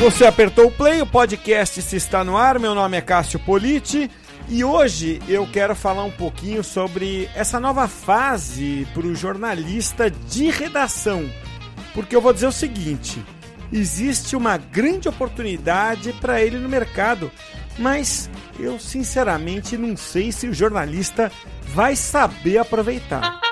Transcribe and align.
Você 0.00 0.24
apertou 0.24 0.68
o 0.68 0.70
play, 0.70 1.02
o 1.02 1.06
podcast 1.06 1.82
se 1.82 1.94
está 1.94 2.24
no 2.24 2.34
ar. 2.34 2.58
Meu 2.58 2.74
nome 2.74 2.96
é 2.96 3.02
Cássio 3.02 3.38
Politi 3.38 4.10
e 4.48 4.64
hoje 4.64 5.20
eu 5.28 5.46
quero 5.46 5.76
falar 5.76 6.04
um 6.04 6.10
pouquinho 6.10 6.64
sobre 6.64 7.28
essa 7.34 7.60
nova 7.60 7.86
fase 7.86 8.88
para 8.94 9.06
o 9.06 9.14
jornalista 9.14 10.10
de 10.10 10.48
redação. 10.48 11.30
Porque 11.92 12.16
eu 12.16 12.20
vou 12.22 12.32
dizer 12.32 12.46
o 12.46 12.52
seguinte: 12.52 13.22
existe 13.70 14.34
uma 14.34 14.56
grande 14.56 15.06
oportunidade 15.06 16.14
para 16.14 16.40
ele 16.40 16.56
no 16.56 16.66
mercado, 16.66 17.30
mas 17.78 18.30
eu 18.58 18.80
sinceramente 18.80 19.76
não 19.76 19.98
sei 19.98 20.32
se 20.32 20.48
o 20.48 20.54
jornalista 20.54 21.30
vai 21.74 21.94
saber 21.94 22.56
aproveitar. 22.56 23.49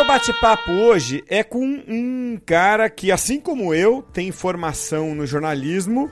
Meu 0.00 0.06
bate-papo 0.06 0.72
hoje 0.72 1.22
é 1.28 1.44
com 1.44 1.62
um 1.62 2.40
cara 2.46 2.88
que, 2.88 3.12
assim 3.12 3.38
como 3.38 3.74
eu, 3.74 4.02
tem 4.14 4.32
formação 4.32 5.14
no 5.14 5.26
jornalismo, 5.26 6.10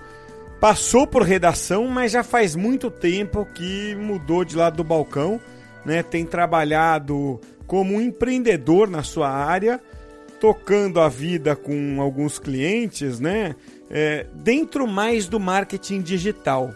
passou 0.60 1.06
por 1.06 1.22
redação, 1.22 1.88
mas 1.88 2.12
já 2.12 2.22
faz 2.22 2.54
muito 2.54 2.90
tempo 2.90 3.46
que 3.46 3.94
mudou 3.94 4.44
de 4.44 4.54
lado 4.54 4.76
do 4.76 4.84
balcão, 4.84 5.40
né? 5.86 6.02
Tem 6.02 6.26
trabalhado 6.26 7.40
como 7.66 7.94
um 7.94 8.00
empreendedor 8.00 8.90
na 8.90 9.02
sua 9.02 9.30
área, 9.30 9.80
tocando 10.38 11.00
a 11.00 11.08
vida 11.08 11.56
com 11.56 11.98
alguns 12.02 12.38
clientes, 12.38 13.18
né? 13.18 13.56
É, 13.88 14.26
dentro 14.34 14.86
mais 14.86 15.26
do 15.28 15.40
marketing 15.40 16.02
digital. 16.02 16.74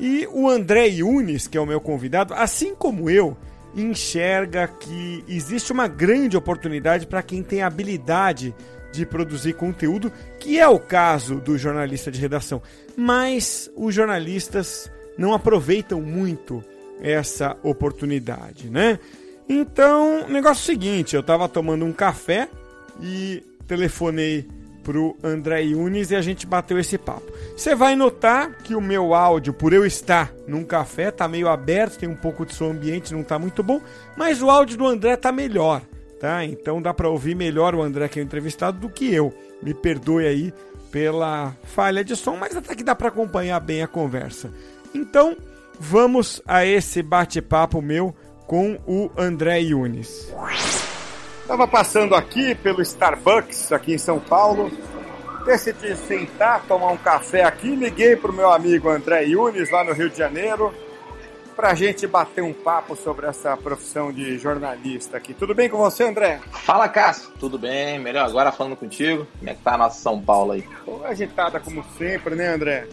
E 0.00 0.26
o 0.32 0.48
André 0.48 0.86
Yunis, 0.86 1.46
que 1.46 1.58
é 1.58 1.60
o 1.60 1.66
meu 1.66 1.80
convidado, 1.80 2.32
assim 2.32 2.74
como 2.74 3.10
eu, 3.10 3.36
enxerga 3.82 4.68
que 4.68 5.24
existe 5.28 5.72
uma 5.72 5.86
grande 5.86 6.36
oportunidade 6.36 7.06
para 7.06 7.22
quem 7.22 7.42
tem 7.42 7.62
habilidade 7.62 8.54
de 8.92 9.04
produzir 9.04 9.54
conteúdo, 9.54 10.12
que 10.38 10.58
é 10.58 10.66
o 10.66 10.78
caso 10.78 11.36
do 11.36 11.58
jornalista 11.58 12.10
de 12.10 12.20
redação. 12.20 12.62
Mas 12.96 13.70
os 13.76 13.94
jornalistas 13.94 14.90
não 15.16 15.34
aproveitam 15.34 16.00
muito 16.00 16.64
essa 17.00 17.56
oportunidade, 17.62 18.70
né? 18.70 18.98
Então, 19.48 20.28
negócio 20.28 20.62
é 20.62 20.74
seguinte, 20.74 21.14
eu 21.14 21.20
estava 21.20 21.48
tomando 21.48 21.84
um 21.84 21.92
café 21.92 22.48
e 23.00 23.42
telefonei 23.66 24.46
pro 24.88 25.14
André 25.22 25.60
Yunis 25.64 26.10
e 26.10 26.16
a 26.16 26.22
gente 26.22 26.46
bateu 26.46 26.78
esse 26.78 26.96
papo. 26.96 27.30
Você 27.54 27.74
vai 27.74 27.94
notar 27.94 28.54
que 28.54 28.74
o 28.74 28.80
meu 28.80 29.12
áudio, 29.12 29.52
por 29.52 29.74
eu 29.74 29.84
estar 29.84 30.32
num 30.46 30.64
café, 30.64 31.10
tá 31.10 31.28
meio 31.28 31.46
aberto, 31.46 31.98
tem 31.98 32.08
um 32.08 32.16
pouco 32.16 32.46
de 32.46 32.54
som 32.54 32.70
ambiente, 32.70 33.12
não 33.12 33.22
tá 33.22 33.38
muito 33.38 33.62
bom, 33.62 33.82
mas 34.16 34.40
o 34.40 34.48
áudio 34.48 34.78
do 34.78 34.86
André 34.86 35.14
tá 35.18 35.30
melhor, 35.30 35.82
tá? 36.18 36.42
Então 36.42 36.80
dá 36.80 36.94
para 36.94 37.06
ouvir 37.06 37.34
melhor 37.34 37.74
o 37.74 37.82
André 37.82 38.08
que 38.08 38.18
é 38.18 38.22
o 38.22 38.24
entrevistado 38.24 38.78
do 38.78 38.88
que 38.88 39.12
eu. 39.12 39.30
Me 39.62 39.74
perdoe 39.74 40.26
aí 40.26 40.54
pela 40.90 41.54
falha 41.64 42.02
de 42.02 42.16
som, 42.16 42.36
mas 42.36 42.56
até 42.56 42.74
que 42.74 42.82
dá 42.82 42.94
para 42.94 43.08
acompanhar 43.08 43.60
bem 43.60 43.82
a 43.82 43.86
conversa. 43.86 44.50
Então, 44.94 45.36
vamos 45.78 46.40
a 46.46 46.64
esse 46.64 47.02
bate-papo 47.02 47.82
meu 47.82 48.16
com 48.46 48.78
o 48.86 49.10
André 49.18 49.58
Yunis. 49.58 50.32
Estava 51.48 51.66
passando 51.66 52.14
aqui 52.14 52.54
pelo 52.56 52.82
Starbucks, 52.82 53.72
aqui 53.72 53.94
em 53.94 53.98
São 53.98 54.20
Paulo. 54.20 54.70
Decidi 55.46 55.96
sentar, 55.96 56.62
tomar 56.68 56.88
um 56.88 56.96
café 56.98 57.42
aqui. 57.42 57.74
Liguei 57.74 58.16
para 58.16 58.30
o 58.30 58.34
meu 58.34 58.52
amigo 58.52 58.90
André 58.90 59.22
Yunes, 59.22 59.70
lá 59.70 59.82
no 59.82 59.94
Rio 59.94 60.10
de 60.10 60.18
Janeiro, 60.18 60.74
para 61.56 61.70
a 61.70 61.74
gente 61.74 62.06
bater 62.06 62.42
um 62.42 62.52
papo 62.52 62.94
sobre 62.94 63.26
essa 63.26 63.56
profissão 63.56 64.12
de 64.12 64.36
jornalista 64.36 65.16
aqui. 65.16 65.32
Tudo 65.32 65.54
bem 65.54 65.70
com 65.70 65.78
você, 65.78 66.04
André? 66.04 66.38
Fala, 66.52 66.86
Cássio. 66.86 67.30
Tudo 67.40 67.58
bem? 67.58 67.98
Melhor 67.98 68.26
agora 68.26 68.52
falando 68.52 68.76
contigo. 68.76 69.26
Como 69.38 69.50
é 69.50 69.54
que 69.54 69.62
tá 69.62 69.72
a 69.72 69.78
nossa 69.78 70.02
São 70.02 70.20
Paulo 70.20 70.52
aí? 70.52 70.68
Agitada 71.06 71.58
como 71.58 71.82
sempre, 71.96 72.34
né, 72.34 72.48
André? 72.48 72.86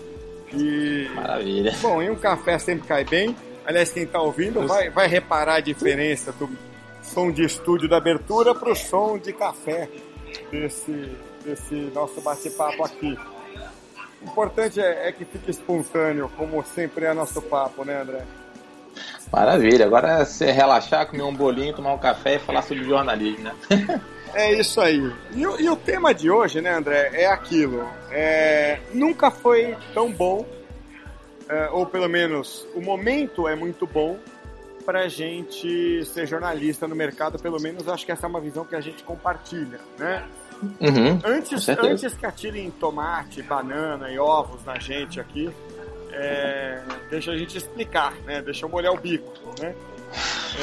E... 0.53 1.09
Maravilha. 1.13 1.75
Bom, 1.81 2.01
e 2.01 2.09
um 2.09 2.15
café 2.15 2.57
sempre 2.57 2.87
cai 2.87 3.03
bem. 3.03 3.35
Aliás, 3.65 3.91
quem 3.91 4.03
está 4.03 4.21
ouvindo 4.21 4.65
vai, 4.65 4.89
vai 4.89 5.09
reparar 5.09 5.55
a 5.55 5.59
diferença 5.59 6.31
do 6.31 6.49
som 7.05 7.31
de 7.31 7.43
estúdio 7.43 7.87
da 7.87 7.97
abertura 7.97 8.53
para 8.53 8.71
o 8.71 8.75
som 8.75 9.17
de 9.17 9.31
café 9.31 9.89
desse, 10.51 11.11
desse 11.43 11.75
nosso 11.93 12.19
bate-papo 12.21 12.83
aqui. 12.83 13.17
O 14.21 14.25
importante 14.25 14.79
é, 14.81 15.07
é, 15.07 15.11
que 15.11 15.23
fique 15.23 15.51
espontâneo, 15.51 16.29
como 16.35 16.63
sempre 16.63 17.05
é 17.05 17.13
nosso 17.13 17.41
papo, 17.41 17.85
né, 17.85 18.01
André? 18.01 18.23
Maravilha. 19.31 19.85
Agora 19.85 20.21
é 20.21 20.25
você 20.25 20.51
relaxar, 20.51 21.07
comer 21.07 21.23
um 21.23 21.33
bolinho, 21.33 21.75
tomar 21.75 21.93
um 21.93 21.97
café 21.97 22.35
e 22.35 22.39
falar 22.39 22.61
sobre 22.63 22.83
jornalismo, 22.83 23.43
né? 23.43 23.55
é 24.33 24.53
isso 24.53 24.81
aí. 24.81 25.11
E, 25.33 25.41
e, 25.41 25.69
o 25.69 25.75
tema 25.75 26.13
de 26.13 26.29
hoje, 26.29 26.61
né, 26.61 26.73
André, 26.73 27.11
é 27.13 27.27
aquilo. 27.27 27.87
É, 28.11 28.79
nunca 28.93 29.29
foi 29.29 29.75
tão 29.93 30.11
bom, 30.11 30.45
é, 31.47 31.69
ou 31.71 31.85
pelo 31.85 32.09
menos 32.09 32.67
o 32.73 32.81
momento 32.81 33.47
é 33.47 33.55
muito 33.55 33.85
bom 33.85 34.17
para 34.85 35.01
a 35.01 35.07
gente 35.07 36.05
ser 36.05 36.27
jornalista 36.27 36.87
no 36.87 36.95
mercado, 36.95 37.39
pelo 37.39 37.59
menos 37.59 37.87
acho 37.87 38.05
que 38.05 38.11
essa 38.11 38.25
é 38.25 38.29
uma 38.29 38.39
visão 38.39 38.63
que 38.63 38.75
a 38.75 38.81
gente 38.81 39.03
compartilha, 39.03 39.79
né? 39.97 40.25
Uhum, 40.79 41.19
antes, 41.25 41.67
antes 41.67 42.13
que 42.13 42.25
atirem 42.25 42.71
tomate, 42.71 43.41
banana 43.41 44.09
e 44.09 44.17
ovos 44.17 44.63
na 44.63 44.79
gente 44.79 45.19
aqui, 45.19 45.51
é, 46.11 46.81
deixa 47.09 47.31
a 47.31 47.37
gente 47.37 47.57
explicar, 47.57 48.13
né? 48.25 48.41
Deixa 48.41 48.65
eu 48.65 48.69
molhar 48.69 48.93
o 48.93 48.97
bico, 48.97 49.33
né? 49.59 49.75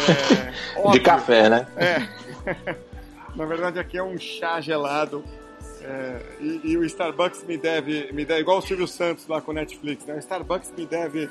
É, 0.08 0.78
óbvio, 0.78 0.92
De 0.92 1.00
café, 1.00 1.50
né? 1.50 1.66
É. 1.76 2.76
na 3.36 3.44
verdade 3.44 3.78
aqui 3.78 3.98
é 3.98 4.02
um 4.02 4.18
chá 4.18 4.60
gelado 4.60 5.22
é, 5.84 6.22
e, 6.40 6.60
e, 6.64 6.76
o 6.76 6.84
Starbucks 6.84 7.44
me 7.44 7.56
deve, 7.56 8.12
me 8.12 8.24
deve, 8.24 8.40
igual 8.40 8.58
o 8.58 8.62
Silvio 8.62 8.86
Santos 8.86 9.26
lá 9.26 9.40
com 9.40 9.50
o 9.50 9.54
Netflix, 9.54 10.06
né? 10.06 10.14
O 10.14 10.18
Starbucks 10.18 10.72
me 10.76 10.86
deve 10.86 11.28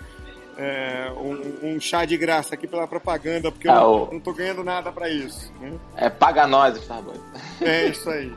é, 0.57 1.11
um, 1.17 1.75
um, 1.75 1.79
chá 1.79 2.05
de 2.05 2.17
graça 2.17 2.55
aqui 2.55 2.67
pela 2.67 2.87
propaganda, 2.87 3.51
porque 3.51 3.69
ah, 3.69 3.75
eu 3.75 3.81
o... 3.81 4.07
não 4.11 4.17
estou 4.17 4.33
ganhando 4.33 4.63
nada 4.63 4.91
para 4.91 5.09
isso. 5.09 5.51
Né? 5.59 5.73
É, 5.95 6.09
paga 6.09 6.45
nós, 6.47 6.77
Starbucks. 6.77 7.21
É 7.61 7.87
isso 7.87 8.09
aí. 8.09 8.33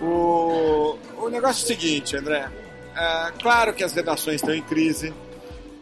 O, 0.00 0.96
o 1.18 1.28
negócio 1.28 1.62
é 1.62 1.64
o 1.64 1.66
seguinte, 1.66 2.16
André. 2.16 2.48
É, 2.96 3.32
claro 3.40 3.72
que 3.72 3.84
as 3.84 3.92
redações 3.92 4.36
estão 4.36 4.54
em 4.54 4.62
crise, 4.62 5.12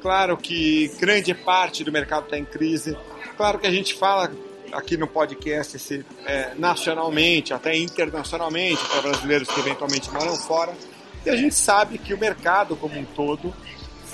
claro 0.00 0.36
que 0.36 0.88
grande 0.98 1.34
parte 1.34 1.84
do 1.84 1.92
mercado 1.92 2.24
está 2.24 2.38
em 2.38 2.44
crise, 2.44 2.96
claro 3.36 3.58
que 3.58 3.66
a 3.66 3.70
gente 3.70 3.94
fala 3.94 4.32
aqui 4.72 4.96
no 4.96 5.06
podcast 5.06 5.78
se, 5.78 6.04
é, 6.24 6.54
nacionalmente, 6.56 7.52
até 7.52 7.76
internacionalmente, 7.76 8.82
para 8.86 9.02
brasileiros 9.02 9.48
que 9.48 9.60
eventualmente 9.60 10.10
moram 10.10 10.34
fora, 10.36 10.72
e 11.24 11.30
a 11.30 11.36
gente 11.36 11.54
sabe 11.54 11.98
que 11.98 12.14
o 12.14 12.18
mercado 12.18 12.74
como 12.76 12.98
um 12.98 13.04
todo 13.04 13.54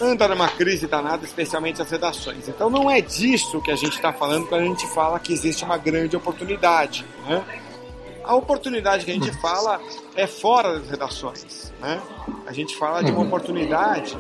anda 0.01 0.29
numa 0.29 0.49
crise 0.49 0.87
danada, 0.87 1.25
especialmente 1.25 1.83
as 1.83 1.91
redações. 1.91 2.49
Então 2.49 2.71
não 2.71 2.91
é 2.91 3.01
disso 3.01 3.61
que 3.61 3.71
a 3.71 3.77
gente 3.77 3.97
está 3.97 4.13
falando 4.13 4.47
quando 4.47 4.63
a 4.63 4.67
gente 4.67 4.87
fala 4.89 5.19
que 5.19 5.33
existe 5.33 5.65
uma 5.65 5.77
grande 5.77 6.17
oportunidade. 6.17 7.05
Né? 7.27 7.45
A 8.25 8.35
oportunidade 8.35 9.05
que 9.05 9.11
a 9.11 9.15
gente 9.15 9.33
fala 9.41 9.81
é 10.15 10.27
fora 10.27 10.79
das 10.79 10.91
redações. 10.91 11.73
Né? 11.81 12.01
A 12.47 12.53
gente 12.53 12.77
fala 12.77 13.03
de 13.03 13.11
uma 13.11 13.21
uhum. 13.21 13.27
oportunidade 13.27 14.17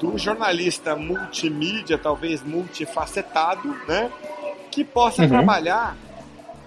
do 0.00 0.16
jornalista 0.16 0.94
multimídia, 0.94 1.98
talvez 1.98 2.42
multifacetado, 2.42 3.68
né? 3.86 4.10
que 4.70 4.84
possa 4.84 5.22
uhum. 5.22 5.28
trabalhar 5.28 5.96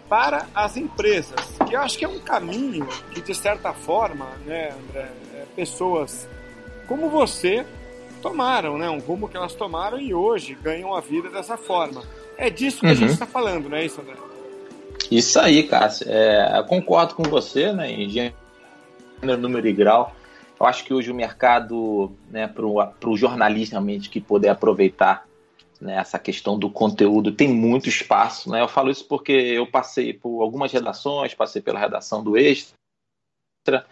para 0.09 0.46
as 0.53 0.75
empresas, 0.75 1.40
que 1.66 1.73
eu 1.73 1.79
acho 1.79 1.97
que 1.97 2.03
é 2.03 2.08
um 2.08 2.19
caminho 2.19 2.85
que, 3.13 3.22
de 3.22 3.34
certa 3.34 3.72
forma, 3.72 4.28
né, 4.46 4.73
André, 4.73 5.09
é, 5.34 5.46
pessoas 5.56 6.28
como 6.85 7.09
você 7.09 7.66
tomaram, 8.21 8.77
né? 8.77 8.89
Um 8.89 8.99
rumo 8.99 9.27
que 9.27 9.35
elas 9.35 9.53
tomaram 9.53 9.99
e 9.99 10.13
hoje 10.13 10.55
ganham 10.55 10.93
a 10.93 11.01
vida 11.01 11.29
dessa 11.29 11.57
forma. 11.57 12.03
É 12.37 12.49
disso 12.49 12.79
que 12.79 12.85
uhum. 12.85 12.91
a 12.91 12.96
gente 12.96 13.13
está 13.13 13.25
falando, 13.25 13.69
não 13.69 13.78
é 13.78 13.85
isso, 13.85 13.99
André? 13.99 14.16
Isso 15.09 15.40
aí, 15.40 15.63
Cássio. 15.63 16.05
É, 16.09 16.63
concordo 16.67 17.16
com 17.16 17.23
você, 17.23 17.73
né? 17.73 17.91
Em 17.91 18.09
gênero, 18.09 18.35
número 19.37 19.67
e 19.67 19.73
grau. 19.73 20.16
Eu 20.59 20.66
acho 20.66 20.85
que 20.85 20.93
hoje 20.93 21.11
o 21.11 21.16
mercado, 21.16 22.11
né, 22.29 22.47
para 22.47 23.09
o 23.09 23.17
jornalista 23.17 23.75
realmente 23.75 24.09
que 24.09 24.22
poder 24.22 24.49
aproveitar 24.49 25.25
né, 25.81 25.96
essa 25.96 26.19
questão 26.19 26.57
do 26.57 26.69
conteúdo 26.69 27.31
tem 27.31 27.47
muito 27.47 27.90
espaço. 27.90 28.49
Né? 28.51 28.61
Eu 28.61 28.67
falo 28.67 28.91
isso 28.91 29.05
porque 29.07 29.31
eu 29.31 29.66
passei 29.66 30.13
por 30.13 30.43
algumas 30.43 30.72
redações, 30.72 31.34
passei 31.34 31.63
pela 31.63 31.79
redação 31.79 32.23
do 32.23 32.37
Extra, 32.37 33.87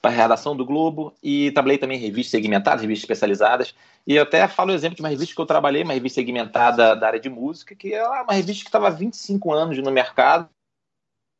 para 0.00 0.10
a 0.10 0.14
redação 0.14 0.56
do 0.56 0.64
Globo 0.64 1.14
e 1.22 1.50
trabalhei 1.52 1.78
também 1.78 1.98
em 1.98 2.00
revistas 2.00 2.30
segmentadas, 2.30 2.80
revistas 2.80 3.04
especializadas. 3.04 3.74
E 4.06 4.16
eu 4.16 4.22
até 4.22 4.48
falo 4.48 4.70
o 4.70 4.74
exemplo 4.74 4.96
de 4.96 5.02
uma 5.02 5.08
revista 5.08 5.34
que 5.34 5.40
eu 5.40 5.46
trabalhei, 5.46 5.82
uma 5.82 5.92
revista 5.92 6.20
segmentada 6.20 6.96
da 6.96 7.06
área 7.06 7.20
de 7.20 7.28
música, 7.28 7.74
que 7.74 7.92
é 7.94 8.02
uma 8.02 8.32
revista 8.32 8.62
que 8.64 8.68
estava 8.68 8.88
há 8.88 8.90
25 8.90 9.52
anos 9.52 9.78
no 9.78 9.90
mercado, 9.90 10.48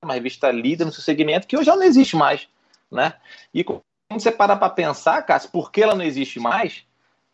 uma 0.05 0.15
revista 0.15 0.51
líder 0.51 0.85
no 0.85 0.93
seu 0.93 1.03
segmento, 1.03 1.47
que 1.47 1.57
hoje 1.57 1.67
já 1.67 1.77
não 1.77 1.83
existe 1.83 2.17
mais. 2.17 2.49
Né? 2.91 3.15
E 3.55 3.65
quando 3.65 3.83
você 4.11 4.31
para 4.31 4.57
para 4.57 4.71
pensar, 4.71 5.23
Cássio, 5.23 5.51
por 5.51 5.73
que 5.73 5.83
ela 5.83 5.95
não 5.95 6.05
existe 6.05 6.39
mais, 6.39 6.85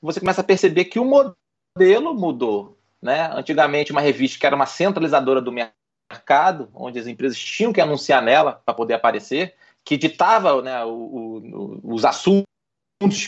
você 0.00 0.20
começa 0.20 0.42
a 0.42 0.44
perceber 0.44 0.84
que 0.84 1.00
o 1.00 1.04
modelo 1.04 2.14
mudou. 2.14 2.78
Né? 3.02 3.30
Antigamente, 3.32 3.92
uma 3.92 4.00
revista 4.00 4.38
que 4.38 4.46
era 4.46 4.54
uma 4.54 4.66
centralizadora 4.66 5.40
do 5.40 5.50
mercado 5.50 5.74
mercado, 6.10 6.70
onde 6.74 6.98
as 6.98 7.06
empresas 7.06 7.38
tinham 7.38 7.72
que 7.72 7.80
anunciar 7.80 8.22
nela 8.22 8.52
para 8.64 8.74
poder 8.74 8.94
aparecer, 8.94 9.54
que 9.86 9.96
ditava 9.96 10.60
né, 10.60 10.84
o, 10.84 10.90
o, 10.90 11.94
os 11.94 12.04
assuntos 12.04 12.44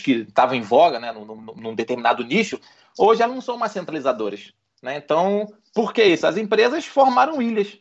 que 0.03 0.25
estavam 0.27 0.55
em 0.55 0.61
voga 0.61 0.99
né, 0.99 1.09
num, 1.13 1.23
num, 1.25 1.73
determinado 1.73 2.21
nicho, 2.21 2.59
hoje 2.97 3.23
elas 3.23 3.33
não 3.33 3.41
são 3.41 3.57
mais 3.57 3.71
centralizadoras. 3.71 4.53
Né? 4.83 4.97
Então, 4.97 5.47
por 5.73 5.93
que 5.93 6.03
isso? 6.03 6.27
As 6.27 6.35
empresas 6.35 6.85
formaram 6.85 7.41
ilhas. 7.41 7.79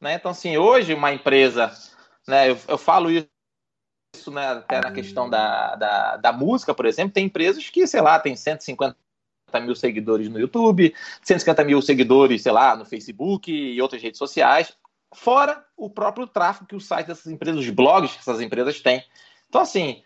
Né? 0.00 0.14
Então, 0.14 0.32
assim, 0.32 0.56
hoje 0.56 0.92
uma 0.92 1.12
empresa, 1.12 1.72
né, 2.26 2.50
eu, 2.50 2.58
eu 2.66 2.76
falo 2.76 3.12
isso 3.12 4.30
né, 4.32 4.48
até 4.48 4.80
na 4.80 4.90
questão 4.90 5.30
da, 5.30 5.76
da, 5.76 6.16
da, 6.16 6.32
música, 6.32 6.74
por 6.74 6.86
exemplo, 6.86 7.14
tem 7.14 7.26
empresas 7.26 7.70
que, 7.70 7.86
sei 7.86 8.00
lá, 8.00 8.18
tem 8.18 8.34
150 8.34 8.96
mil 9.62 9.76
seguidores 9.76 10.28
no 10.28 10.40
YouTube, 10.40 10.92
150 11.22 11.62
mil 11.62 11.80
seguidores, 11.80 12.42
sei 12.42 12.50
lá, 12.50 12.74
no 12.74 12.84
Facebook 12.84 13.52
e 13.52 13.80
outras 13.80 14.02
redes 14.02 14.18
sociais, 14.18 14.76
fora 15.14 15.64
o 15.76 15.90
próprio 15.90 16.26
tráfego 16.26 16.66
que 16.66 16.76
o 16.76 16.80
site 16.80 17.06
dessas 17.06 17.26
empresas, 17.26 17.60
os 17.60 17.70
blogs 17.70 18.12
que 18.12 18.18
essas 18.18 18.40
empresas 18.40 18.80
têm. 18.80 19.04
Então, 19.48 19.60
assim, 19.60 20.02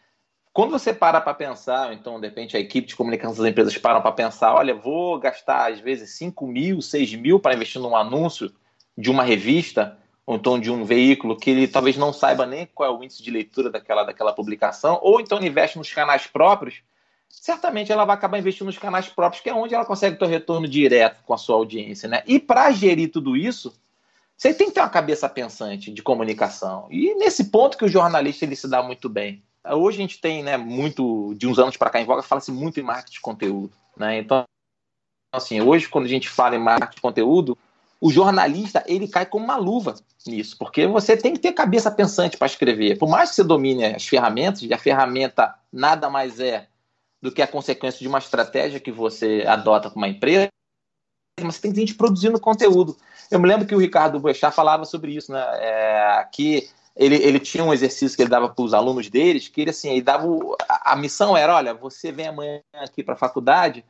quando 0.52 0.70
você 0.70 0.94
para 0.94 1.20
para 1.20 1.34
pensar, 1.34 1.92
então, 1.92 2.20
de 2.20 2.28
repente, 2.28 2.56
a 2.56 2.60
equipe 2.60 2.86
de 2.86 2.96
comunicação 2.96 3.36
das 3.36 3.50
empresas 3.50 3.76
param 3.76 4.00
para 4.00 4.12
pensar, 4.12 4.54
olha, 4.54 4.74
vou 4.74 5.18
gastar, 5.18 5.72
às 5.72 5.80
vezes, 5.80 6.16
5 6.16 6.46
mil, 6.46 6.80
6 6.80 7.14
mil 7.16 7.40
para 7.40 7.54
investir 7.54 7.80
num 7.80 7.96
anúncio 7.96 8.52
de 8.96 9.10
uma 9.10 9.24
revista, 9.24 9.98
ou 10.24 10.36
então 10.36 10.58
de 10.58 10.70
um 10.70 10.84
veículo 10.84 11.36
que 11.36 11.50
ele 11.50 11.68
talvez 11.68 11.96
não 11.96 12.12
saiba 12.12 12.46
nem 12.46 12.66
qual 12.66 12.88
é 12.88 12.96
o 12.96 13.02
índice 13.02 13.22
de 13.22 13.30
leitura 13.30 13.70
daquela, 13.70 14.04
daquela 14.04 14.32
publicação, 14.32 14.98
ou 15.02 15.20
então 15.20 15.42
investe 15.42 15.76
nos 15.76 15.92
canais 15.92 16.26
próprios, 16.26 16.82
certamente 17.28 17.90
ela 17.90 18.04
vai 18.04 18.14
acabar 18.14 18.38
investindo 18.38 18.66
nos 18.66 18.78
canais 18.78 19.08
próprios, 19.08 19.42
que 19.42 19.50
é 19.50 19.54
onde 19.54 19.74
ela 19.74 19.84
consegue 19.84 20.16
ter 20.16 20.26
retorno 20.26 20.68
direto 20.68 21.22
com 21.24 21.34
a 21.34 21.38
sua 21.38 21.56
audiência. 21.56 22.08
Né? 22.08 22.22
E 22.26 22.38
para 22.38 22.70
gerir 22.70 23.10
tudo 23.10 23.36
isso, 23.36 23.74
você 24.36 24.52
tem 24.52 24.69
que 24.69 24.75
ter 24.75 24.81
uma 24.81 24.90
cabeça 24.90 25.28
pensante 25.28 25.92
de 25.92 26.02
comunicação. 26.02 26.86
E 26.90 27.14
nesse 27.14 27.44
ponto 27.44 27.78
que 27.78 27.84
o 27.84 27.88
jornalista 27.88 28.44
ele 28.44 28.56
se 28.56 28.69
dá 28.69 28.82
muito 28.82 29.08
bem. 29.08 29.42
Hoje 29.66 29.98
a 29.98 30.00
gente 30.02 30.20
tem, 30.20 30.42
né, 30.42 30.56
muito, 30.56 31.34
de 31.36 31.46
uns 31.46 31.58
anos 31.58 31.76
para 31.76 31.90
cá 31.90 32.00
em 32.00 32.04
voga, 32.04 32.22
fala-se 32.22 32.52
muito 32.52 32.78
em 32.78 32.82
marketing 32.82 33.14
de 33.14 33.20
conteúdo, 33.20 33.72
né? 33.96 34.19
Então, 34.19 34.44
assim, 35.32 35.60
hoje 35.60 35.88
quando 35.88 36.04
a 36.04 36.08
gente 36.08 36.28
fala 36.28 36.56
em 36.56 36.58
marketing 36.58 36.96
de 36.96 37.00
conteúdo, 37.00 37.56
o 38.00 38.10
jornalista, 38.10 38.84
ele 38.86 39.08
cai 39.08 39.25
como 39.25 39.46
uma 39.46 39.56
luva 39.56 39.94
nisso, 40.26 40.58
porque 40.58 40.87
você 40.87 41.16
tem 41.16 41.32
que 41.32 41.38
ter 41.38 41.52
cabeça 41.52 41.90
pensante 41.90 42.37
para 42.37 42.46
escrever. 42.46 42.98
Por 42.98 43.08
mais 43.08 43.30
que 43.30 43.37
você 43.37 43.44
domine 43.44 43.87
as 43.87 44.06
ferramentas, 44.06 44.62
e 44.62 44.75
a 44.75 44.78
ferramenta 44.78 45.54
nada 45.72 46.10
mais 46.10 46.38
é 46.38 46.69
do 47.22 47.32
que 47.32 47.40
a 47.40 47.46
consequência 47.46 48.00
de 48.00 48.08
uma 48.08 48.19
estratégia 48.19 48.78
que 48.78 48.92
você 48.92 49.44
adota 49.46 49.88
com 49.88 49.96
uma 49.96 50.08
empresa, 50.08 50.48
mas 51.42 51.56
você 51.56 51.62
tem 51.62 51.75
gente 51.75 51.94
produzindo 51.94 52.38
conteúdo. 52.38 52.96
Eu 53.31 53.40
me 53.40 53.48
lembro 53.48 53.66
que 53.66 53.75
o 53.75 53.78
Ricardo 53.78 54.20
Boechat 54.20 54.54
falava 54.54 54.84
sobre 54.84 55.16
isso, 55.16 55.32
né? 55.32 55.42
É, 55.54 56.28
que 56.32 56.69
ele, 56.96 57.16
ele 57.16 57.40
tinha 57.40 57.64
um 57.64 57.72
exercício 57.72 58.16
que 58.16 58.22
ele 58.22 58.31
dava 58.31 58.48
para 58.48 58.64
os 58.64 58.72
alunos 58.72 59.08
deles, 59.08 59.48
que 59.48 59.60
ele 59.60 59.70
assim, 59.70 59.90
ele 59.90 60.02
dava 60.02 60.26
a, 60.69 60.92
a 60.92 60.96
missão 60.96 61.36
era, 61.36 61.56
olha, 61.56 61.75
você 61.75 62.12
vem 62.12 62.28
amanhã 62.28 62.60
aqui 62.75 63.02
para 63.02 63.14
a 63.14 63.19
faculdade, 63.19 63.84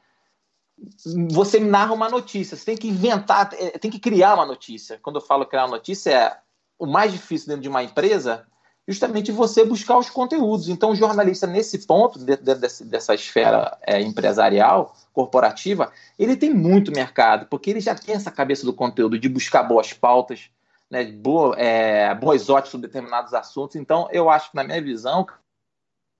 você 1.30 1.60
narra 1.60 1.92
uma 1.92 2.08
notícia, 2.08 2.56
você 2.56 2.64
tem 2.64 2.76
que 2.76 2.88
inventar, 2.88 3.50
é, 3.54 3.78
tem 3.78 3.90
que 3.90 4.00
criar 4.00 4.34
uma 4.34 4.46
notícia. 4.46 4.98
Quando 5.02 5.16
eu 5.16 5.22
falo 5.22 5.46
criar 5.46 5.64
uma 5.64 5.76
notícia, 5.76 6.10
é 6.10 6.38
o 6.78 6.86
mais 6.86 7.12
difícil 7.12 7.48
dentro 7.48 7.62
de 7.62 7.68
uma 7.68 7.82
empresa, 7.82 8.46
justamente 8.86 9.32
você 9.32 9.64
buscar 9.64 9.98
os 9.98 10.10
conteúdos. 10.10 10.68
Então, 10.68 10.90
o 10.90 10.96
jornalista, 10.96 11.46
nesse 11.46 11.86
ponto, 11.86 12.18
dentro 12.18 12.44
dessa 12.84 13.14
esfera 13.14 13.76
é, 13.82 14.00
empresarial, 14.00 14.94
corporativa, 15.12 15.92
ele 16.18 16.36
tem 16.36 16.52
muito 16.52 16.92
mercado, 16.92 17.46
porque 17.46 17.70
ele 17.70 17.80
já 17.80 17.94
tem 17.94 18.14
essa 18.14 18.30
cabeça 18.30 18.66
do 18.66 18.72
conteúdo, 18.72 19.18
de 19.18 19.28
buscar 19.28 19.62
boas 19.62 19.92
pautas, 19.92 20.50
né, 20.90 21.04
boa, 21.04 21.56
é, 21.56 22.14
boas 22.14 22.50
ótimas 22.50 22.70
sobre 22.70 22.88
determinados 22.88 23.32
assuntos. 23.32 23.76
Então, 23.76 24.08
eu 24.12 24.28
acho 24.28 24.50
que, 24.50 24.56
na 24.56 24.64
minha 24.64 24.82
visão, 24.82 25.26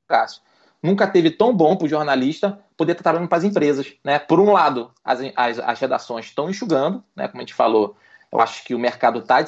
Cássio, 0.09 0.41
nunca 0.83 1.07
teve 1.07 1.31
tão 1.31 1.55
bom 1.55 1.77
para 1.77 1.87
o 1.87 1.89
jornalista 1.89 2.59
poder 2.77 2.93
estar 2.93 3.03
trabalhando 3.03 3.29
para 3.29 3.39
as 3.39 3.45
empresas. 3.45 3.95
Né? 4.03 4.19
Por 4.19 4.41
um 4.41 4.53
lado, 4.53 4.91
as, 5.05 5.21
as, 5.37 5.59
as 5.59 5.81
redações 5.81 6.27
estão 6.27 6.49
enxugando, 6.49 7.05
né? 7.15 7.29
como 7.29 7.41
a 7.41 7.45
gente 7.45 7.55
falou, 7.55 7.97
eu 8.33 8.41
acho 8.41 8.65
que 8.65 8.75
o 8.75 8.79
mercado 8.79 9.21
está 9.21 9.43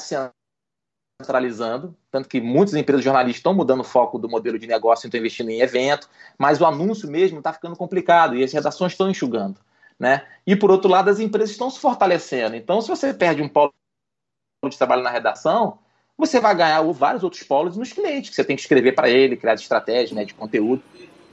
descentralizando, 1.18 1.96
tanto 2.10 2.28
que 2.28 2.40
muitas 2.40 2.74
empresas 2.74 3.02
jornalistas 3.02 3.38
estão 3.38 3.54
mudando 3.54 3.80
o 3.80 3.84
foco 3.84 4.18
do 4.18 4.28
modelo 4.28 4.58
de 4.58 4.66
negócio, 4.66 5.06
estão 5.06 5.18
investindo 5.18 5.50
em 5.50 5.60
evento, 5.60 6.08
mas 6.36 6.60
o 6.60 6.66
anúncio 6.66 7.10
mesmo 7.10 7.38
está 7.38 7.52
ficando 7.52 7.74
complicado 7.74 8.36
e 8.36 8.44
as 8.44 8.52
redações 8.52 8.92
estão 8.92 9.10
enxugando. 9.10 9.58
Né? 9.98 10.22
E 10.46 10.54
por 10.54 10.70
outro 10.70 10.90
lado, 10.90 11.08
as 11.08 11.18
empresas 11.18 11.50
estão 11.50 11.70
se 11.70 11.80
fortalecendo. 11.80 12.54
Então, 12.54 12.82
se 12.82 12.88
você 12.88 13.14
perde 13.14 13.40
um 13.40 13.48
polo 13.48 13.72
de 14.68 14.76
trabalho 14.76 15.02
na 15.02 15.10
redação, 15.10 15.78
você 16.18 16.38
vai 16.38 16.54
ganhar 16.54 16.82
vários 16.92 17.22
outros 17.22 17.42
polos 17.42 17.76
nos 17.78 17.92
clientes, 17.92 18.28
que 18.28 18.36
você 18.36 18.44
tem 18.44 18.56
que 18.56 18.62
escrever 18.62 18.92
para 18.92 19.08
ele, 19.08 19.36
criar 19.36 19.54
estratégia 19.54 20.14
né, 20.14 20.24
de 20.24 20.34
conteúdo. 20.34 20.82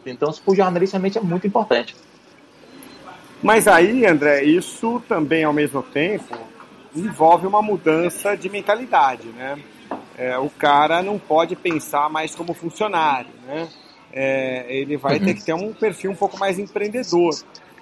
Então, 0.06 0.30
isso 0.30 0.42
para 0.42 0.52
o 0.52 0.56
jornalista 0.56 0.98
é 0.98 1.22
muito 1.22 1.46
importante. 1.46 1.94
Mas 3.42 3.68
aí, 3.68 4.06
André, 4.06 4.44
isso 4.44 5.04
também, 5.10 5.44
ao 5.44 5.52
mesmo 5.52 5.84
tempo, 5.84 6.38
envolve 6.96 7.48
uma 7.48 7.62
mudança 7.62 8.36
de 8.36 8.50
mentalidade, 8.50 9.28
né? 9.30 9.60
É, 10.18 10.38
o 10.38 10.50
cara 10.50 11.02
não 11.02 11.18
pode 11.18 11.56
pensar 11.56 12.10
mais 12.10 12.36
como 12.36 12.54
funcionário, 12.54 13.32
né? 13.46 13.68
É, 14.12 14.66
ele 14.70 14.96
vai 14.96 15.18
uhum. 15.18 15.26
ter 15.26 15.34
que 15.34 15.44
ter 15.44 15.54
um 15.54 15.74
perfil 15.74 16.12
um 16.12 16.16
pouco 16.16 16.38
mais 16.38 16.60
empreendedor, 16.60 17.34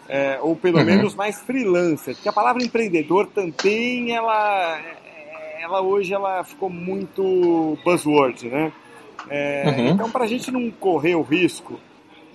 é, 0.07 0.39
ou 0.41 0.55
pelo 0.55 0.79
uhum. 0.79 0.85
menos 0.85 1.13
mais 1.13 1.41
freelancer, 1.41 2.15
porque 2.15 2.29
a 2.29 2.33
palavra 2.33 2.63
empreendedor 2.63 3.27
também 3.27 4.15
ela 4.15 4.79
ela 5.61 5.81
hoje 5.81 6.13
ela 6.13 6.43
ficou 6.43 6.69
muito 6.69 7.77
buzzword, 7.83 8.47
né? 8.47 8.71
É, 9.29 9.63
uhum. 9.67 9.87
Então, 9.89 10.09
para 10.09 10.25
a 10.25 10.27
gente 10.27 10.51
não 10.51 10.71
correr 10.71 11.15
o 11.15 11.21
risco 11.21 11.79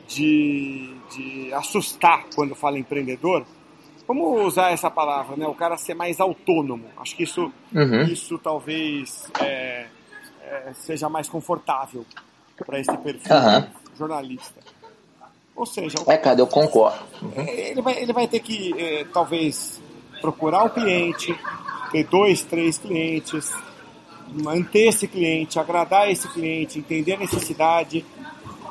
de, 0.07 0.95
de 1.11 1.53
assustar 1.53 2.25
quando 2.35 2.55
fala 2.55 2.79
empreendedor, 2.79 3.45
vamos 4.07 4.47
usar 4.47 4.71
essa 4.71 4.91
palavra, 4.91 5.37
né? 5.37 5.47
O 5.47 5.55
cara 5.55 5.77
ser 5.77 5.95
mais 5.95 6.21
autônomo. 6.21 6.87
Acho 6.97 7.17
que 7.17 7.25
isso, 7.25 7.53
uhum. 7.75 8.03
isso 8.03 8.39
talvez 8.39 9.31
é, 9.41 9.87
é, 10.43 10.73
seja 10.75 11.09
mais 11.09 11.29
confortável 11.29 12.05
para 12.65 12.81
esse 12.81 12.97
perfil 12.99 13.37
uhum. 13.37 13.67
jornalista. 13.99 14.61
Ou 15.55 15.67
seja, 15.67 15.97
é, 16.07 16.17
cara, 16.19 16.39
eu 16.39 16.47
concordo. 16.47 17.03
Uhum. 17.23 17.43
Ele, 17.43 17.81
vai, 17.81 18.03
ele 18.03 18.13
vai 18.13 18.29
ter 18.29 18.41
que, 18.41 18.75
é, 18.79 19.05
talvez, 19.05 19.81
procurar 20.21 20.65
o 20.65 20.71
cliente, 20.71 21.35
ter 21.91 22.05
dois, 22.05 22.43
três 22.43 22.79
clientes, 22.79 23.53
manter 24.29 24.89
esse 24.89 25.09
cliente, 25.09 25.59
agradar 25.59 26.11
esse 26.11 26.29
cliente, 26.29 26.79
entender 26.79 27.15
a 27.15 27.19
necessidade. 27.19 28.05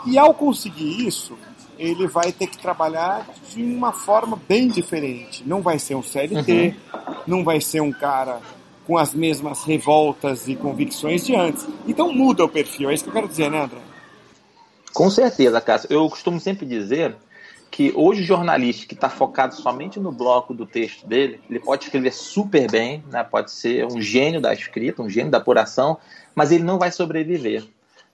E 0.05 0.17
ao 0.17 0.33
conseguir 0.33 1.07
isso, 1.07 1.35
ele 1.77 2.07
vai 2.07 2.31
ter 2.31 2.47
que 2.47 2.57
trabalhar 2.57 3.27
de 3.53 3.63
uma 3.63 3.91
forma 3.91 4.39
bem 4.47 4.67
diferente. 4.67 5.43
Não 5.45 5.61
vai 5.61 5.79
ser 5.79 5.95
um 5.95 6.03
CLT, 6.03 6.75
uhum. 6.93 7.15
não 7.27 7.43
vai 7.43 7.61
ser 7.61 7.81
um 7.81 7.91
cara 7.91 8.39
com 8.85 8.97
as 8.97 9.13
mesmas 9.13 9.63
revoltas 9.63 10.47
e 10.47 10.55
convicções 10.55 11.25
de 11.25 11.35
antes. 11.35 11.67
Então 11.87 12.13
muda 12.13 12.43
o 12.43 12.49
perfil, 12.49 12.89
é 12.89 12.93
isso 12.93 13.03
que 13.03 13.09
eu 13.09 13.13
quero 13.13 13.27
dizer, 13.27 13.49
né, 13.49 13.63
André? 13.63 13.79
Com 14.93 15.09
certeza, 15.09 15.59
Cássio. 15.59 15.91
Eu 15.91 16.07
costumo 16.09 16.39
sempre 16.39 16.65
dizer 16.65 17.15
que 17.69 17.91
hoje 17.93 18.21
o 18.21 18.25
jornalista 18.25 18.87
que 18.87 18.93
está 18.93 19.09
focado 19.09 19.53
somente 19.53 19.99
no 19.99 20.09
bloco 20.09 20.53
do 20.53 20.65
texto 20.65 21.05
dele, 21.05 21.41
ele 21.49 21.59
pode 21.59 21.83
escrever 21.83 22.13
super 22.13 22.71
bem, 22.71 23.03
né? 23.11 23.21
pode 23.21 23.51
ser 23.51 23.85
um 23.85 23.99
gênio 23.99 24.39
da 24.39 24.53
escrita, 24.53 25.01
um 25.01 25.09
gênio 25.09 25.29
da 25.29 25.39
apuração, 25.39 25.97
mas 26.33 26.53
ele 26.53 26.63
não 26.63 26.79
vai 26.79 26.89
sobreviver. 26.91 27.65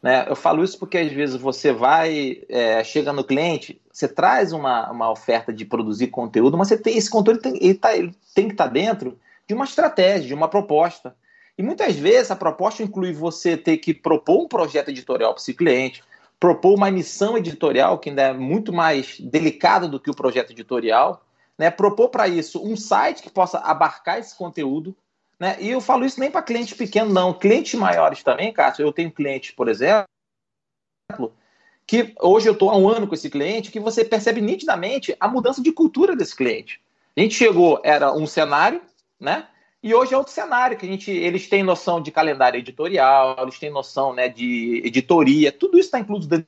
Né? 0.02 0.26
Eu 0.28 0.36
falo 0.36 0.64
isso 0.64 0.80
porque 0.80 0.98
às 0.98 1.12
vezes 1.12 1.36
você 1.36 1.72
vai, 1.72 2.42
é, 2.50 2.84
chega 2.84 3.14
no 3.14 3.24
cliente, 3.24 3.80
você 3.92 4.08
traz 4.08 4.52
uma, 4.52 4.90
uma 4.90 5.12
oferta 5.12 5.54
de 5.54 5.64
produzir 5.64 6.08
conteúdo, 6.08 6.58
mas 6.58 6.70
você 6.70 6.78
tem, 6.78 6.98
esse 6.98 7.10
conteúdo 7.10 7.40
tem, 7.40 7.58
ele 7.62 7.76
tá, 7.76 7.96
ele 7.96 8.16
tem 8.34 8.48
que 8.48 8.54
estar 8.54 8.68
tá 8.68 8.72
dentro 8.72 9.20
de 9.48 9.54
uma 9.54 9.66
estratégia, 9.66 10.28
de 10.28 10.34
uma 10.34 10.48
proposta. 10.48 11.16
E 11.58 11.62
muitas 11.62 11.96
vezes 11.96 12.32
a 12.32 12.36
proposta 12.36 12.82
inclui 12.82 13.14
você 13.14 13.56
ter 13.56 13.78
que 13.78 13.94
propor 13.94 14.44
um 14.44 14.48
projeto 14.48 14.90
editorial 14.90 15.34
para 15.34 15.42
esse 15.42 15.54
cliente, 15.54 16.04
propor 16.40 16.74
uma 16.74 16.90
missão 16.90 17.38
editorial, 17.38 18.00
que 18.00 18.10
ainda 18.10 18.24
é 18.24 18.34
muito 18.34 18.74
mais 18.74 19.20
delicada 19.20 19.88
do 19.88 20.00
que 20.00 20.10
o 20.10 20.16
projeto 20.16 20.52
editorial, 20.52 21.24
né? 21.56 21.70
propor 21.70 22.10
para 22.10 22.28
isso 22.28 22.66
um 22.66 22.76
site 22.76 23.22
que 23.22 23.30
possa 23.30 23.60
abarcar 23.60 24.18
esse 24.18 24.36
conteúdo. 24.36 24.96
Né? 25.42 25.58
E 25.60 25.72
eu 25.72 25.82
falo 25.82 26.06
isso 26.06 26.20
nem 26.20 26.30
para 26.30 26.44
clientes 26.44 26.78
pequenos, 26.78 27.12
não. 27.12 27.34
Clientes 27.34 27.74
maiores 27.74 28.22
também, 28.22 28.54
Cássio. 28.54 28.86
Eu 28.86 28.94
tenho 28.94 29.12
clientes, 29.12 29.50
por 29.50 29.68
exemplo, 29.68 30.06
que 31.88 32.14
hoje 32.22 32.48
eu 32.48 32.54
estou 32.54 32.70
há 32.70 32.78
um 32.78 32.88
ano 32.88 33.08
com 33.08 33.16
esse 33.16 33.28
cliente, 33.28 33.72
que 33.72 33.80
você 33.80 34.06
percebe 34.06 34.40
nitidamente 34.40 35.18
a 35.20 35.28
mudança 35.28 35.60
de 35.60 35.72
cultura 35.72 36.16
desse 36.16 36.36
cliente. 36.36 36.80
A 37.18 37.22
gente 37.22 37.34
chegou, 37.34 37.82
era 37.84 38.14
um 38.14 38.28
cenário, 38.28 38.84
né? 39.20 39.48
E 39.82 39.96
hoje 39.96 40.14
é 40.14 40.18
outro 40.18 40.32
cenário, 40.32 40.78
que 40.78 40.86
a 40.86 40.90
gente, 40.90 41.10
eles 41.10 41.50
têm 41.50 41.64
noção 41.64 42.00
de 42.00 42.12
calendário 42.12 42.60
editorial, 42.60 43.36
eles 43.40 43.58
têm 43.58 43.72
noção 43.72 44.14
né, 44.14 44.30
de 44.30 44.84
editoria, 44.86 45.52
tudo 45.52 45.80
isso 45.80 45.88
está 45.88 45.98
incluso 45.98 46.30
dentro 46.30 46.48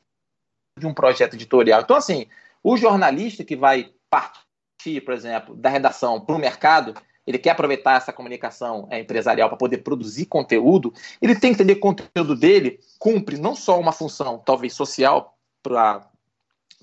de 0.77 0.85
um 0.85 0.93
projeto 0.93 1.33
editorial. 1.33 1.81
Então, 1.81 1.97
assim, 1.97 2.27
o 2.61 2.77
jornalista 2.77 3.43
que 3.43 3.55
vai 3.55 3.91
partir, 4.07 5.01
por 5.03 5.15
exemplo, 5.15 5.55
da 5.55 5.69
redação 5.69 6.21
para 6.21 6.35
o 6.35 6.39
mercado, 6.39 6.93
ele 7.25 7.37
quer 7.37 7.51
aproveitar 7.51 7.97
essa 7.97 8.11
comunicação 8.11 8.87
é, 8.89 8.99
empresarial 8.99 9.49
para 9.49 9.57
poder 9.57 9.79
produzir 9.79 10.25
conteúdo, 10.25 10.93
ele 11.21 11.35
tem 11.35 11.51
que 11.51 11.55
entender 11.55 11.75
que 11.75 11.79
o 11.79 11.81
conteúdo 11.81 12.35
dele 12.35 12.79
cumpre 12.99 13.37
não 13.37 13.55
só 13.55 13.79
uma 13.79 13.91
função, 13.91 14.37
talvez 14.37 14.73
social, 14.73 15.37
para 15.61 16.05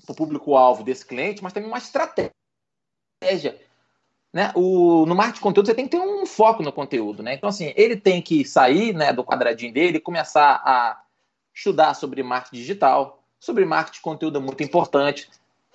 o 0.07 0.13
público-alvo 0.13 0.83
desse 0.83 1.05
cliente, 1.05 1.43
mas 1.43 1.53
também 1.53 1.69
uma 1.69 1.77
estratégia. 1.77 2.31
Né? 4.33 4.51
O, 4.55 5.05
no 5.05 5.13
marketing 5.13 5.35
de 5.35 5.41
conteúdo, 5.41 5.65
você 5.67 5.75
tem 5.75 5.85
que 5.85 5.91
ter 5.91 5.99
um 5.99 6.25
foco 6.25 6.63
no 6.63 6.71
conteúdo. 6.71 7.21
Né? 7.21 7.35
Então, 7.35 7.49
assim, 7.49 7.73
ele 7.75 7.95
tem 7.95 8.21
que 8.21 8.43
sair 8.43 8.93
né, 8.93 9.13
do 9.13 9.23
quadradinho 9.23 9.73
dele 9.73 9.97
e 9.97 10.01
começar 10.01 10.61
a 10.65 11.01
estudar 11.53 11.93
sobre 11.93 12.23
marketing 12.23 12.55
digital, 12.55 13.21
sobre 13.39 13.65
marketing 13.65 13.97
de 13.97 14.01
conteúdo 14.01 14.37
é 14.37 14.41
muito 14.41 14.63
importante. 14.63 15.29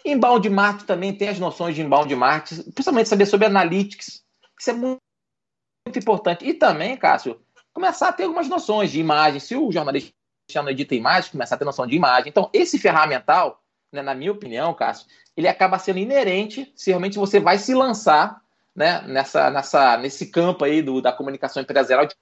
Inbound 0.04 0.48
marketing 0.48 0.86
também 0.86 1.12
tem 1.12 1.28
as 1.28 1.38
noções 1.38 1.74
de 1.74 1.82
inbound 1.82 2.14
marketing, 2.14 2.62
principalmente 2.70 3.08
saber 3.08 3.26
sobre 3.26 3.46
analytics, 3.46 4.24
isso 4.58 4.70
é 4.70 4.72
muito, 4.72 5.00
muito 5.86 5.98
importante. 5.98 6.44
E 6.44 6.54
também, 6.54 6.96
Cássio, 6.96 7.40
começar 7.72 8.08
a 8.08 8.12
ter 8.12 8.24
algumas 8.24 8.48
noções 8.48 8.90
de 8.90 9.00
imagem. 9.00 9.40
Se 9.40 9.54
o 9.54 9.70
jornalista 9.70 10.12
não 10.54 10.70
edita 10.70 10.94
imagem, 10.94 11.30
começar 11.30 11.56
a 11.56 11.58
ter 11.58 11.64
noção 11.64 11.86
de 11.86 11.96
imagem. 11.96 12.28
Então, 12.28 12.48
esse 12.52 12.78
ferramental, 12.78 13.62
né, 13.92 14.02
na 14.02 14.14
minha 14.14 14.32
opinião, 14.32 14.72
Cássio, 14.74 15.06
ele 15.36 15.48
acaba 15.48 15.78
sendo 15.78 15.98
inerente 15.98 16.72
se 16.74 16.90
realmente 16.90 17.18
você 17.18 17.38
vai 17.38 17.58
se 17.58 17.74
lançar 17.74 18.40
né, 18.74 19.02
nessa, 19.02 19.50
nessa, 19.50 19.96
nesse 19.96 20.30
campo 20.30 20.64
aí 20.64 20.82
do, 20.82 21.00
da 21.00 21.12
comunicação 21.12 21.62
empresarial 21.62 22.06
de 22.06 22.14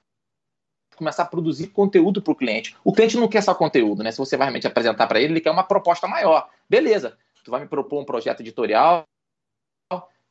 começar 0.95 1.23
a 1.23 1.27
produzir 1.27 1.67
conteúdo 1.67 2.21
para 2.21 2.31
o 2.31 2.35
cliente. 2.35 2.75
O 2.83 2.93
cliente 2.93 3.17
não 3.17 3.27
quer 3.27 3.43
só 3.43 3.53
conteúdo, 3.53 4.01
né? 4.01 4.11
Se 4.11 4.17
você 4.17 4.37
vai 4.37 4.47
realmente 4.47 4.65
apresentar 4.65 5.07
para 5.07 5.19
ele, 5.19 5.33
ele 5.33 5.41
quer 5.41 5.51
uma 5.51 5.63
proposta 5.63 6.07
maior. 6.07 6.49
Beleza, 6.69 7.17
tu 7.43 7.51
vai 7.51 7.61
me 7.61 7.67
propor 7.67 8.01
um 8.01 8.05
projeto 8.05 8.39
editorial, 8.39 9.05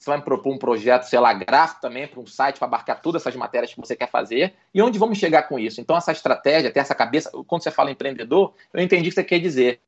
você 0.04 0.10
vai 0.10 0.18
me 0.18 0.24
propor 0.24 0.52
um 0.52 0.58
projeto, 0.58 1.04
sei 1.04 1.18
lá, 1.18 1.32
gráfico 1.32 1.80
também, 1.80 2.06
para 2.06 2.20
um 2.20 2.26
site 2.26 2.58
para 2.58 2.68
abarcar 2.68 3.00
todas 3.00 3.22
essas 3.22 3.34
matérias 3.34 3.72
que 3.72 3.80
você 3.80 3.96
quer 3.96 4.10
fazer. 4.10 4.54
E 4.72 4.82
onde 4.82 4.98
vamos 4.98 5.16
chegar 5.16 5.44
com 5.44 5.58
isso? 5.58 5.80
Então, 5.80 5.96
essa 5.96 6.12
estratégia, 6.12 6.70
ter 6.70 6.80
essa 6.80 6.94
cabeça, 6.94 7.30
quando 7.46 7.62
você 7.62 7.70
fala 7.70 7.90
empreendedor, 7.90 8.54
eu 8.72 8.82
entendi 8.82 9.08
o 9.08 9.10
que 9.10 9.14
você 9.14 9.24
quer 9.24 9.38
dizer. 9.38 9.80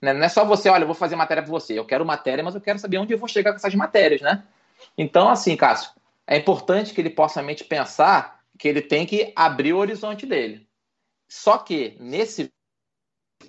Né? 0.00 0.14
Não 0.14 0.24
é 0.24 0.28
só 0.30 0.46
você, 0.46 0.70
olha, 0.70 0.84
eu 0.84 0.86
vou 0.86 0.94
fazer 0.94 1.14
matéria 1.14 1.42
para 1.42 1.52
você. 1.52 1.78
Eu 1.78 1.84
quero 1.84 2.06
matéria, 2.06 2.42
mas 2.42 2.54
eu 2.54 2.60
quero 2.60 2.78
saber 2.78 2.96
onde 2.96 3.12
eu 3.12 3.18
vou 3.18 3.28
chegar 3.28 3.52
com 3.52 3.56
essas 3.56 3.74
matérias, 3.74 4.22
né? 4.22 4.42
Então, 4.96 5.28
assim, 5.28 5.54
Cássio, 5.56 5.90
é 6.26 6.38
importante 6.38 6.94
que 6.94 7.00
ele 7.00 7.10
possa 7.10 7.42
mente 7.42 7.62
pensar 7.62 8.40
que 8.58 8.66
ele 8.66 8.80
tem 8.80 9.04
que 9.04 9.30
abrir 9.36 9.74
o 9.74 9.78
horizonte 9.78 10.24
dele. 10.24 10.66
Só 11.28 11.58
que 11.58 11.96
nesse, 12.00 12.50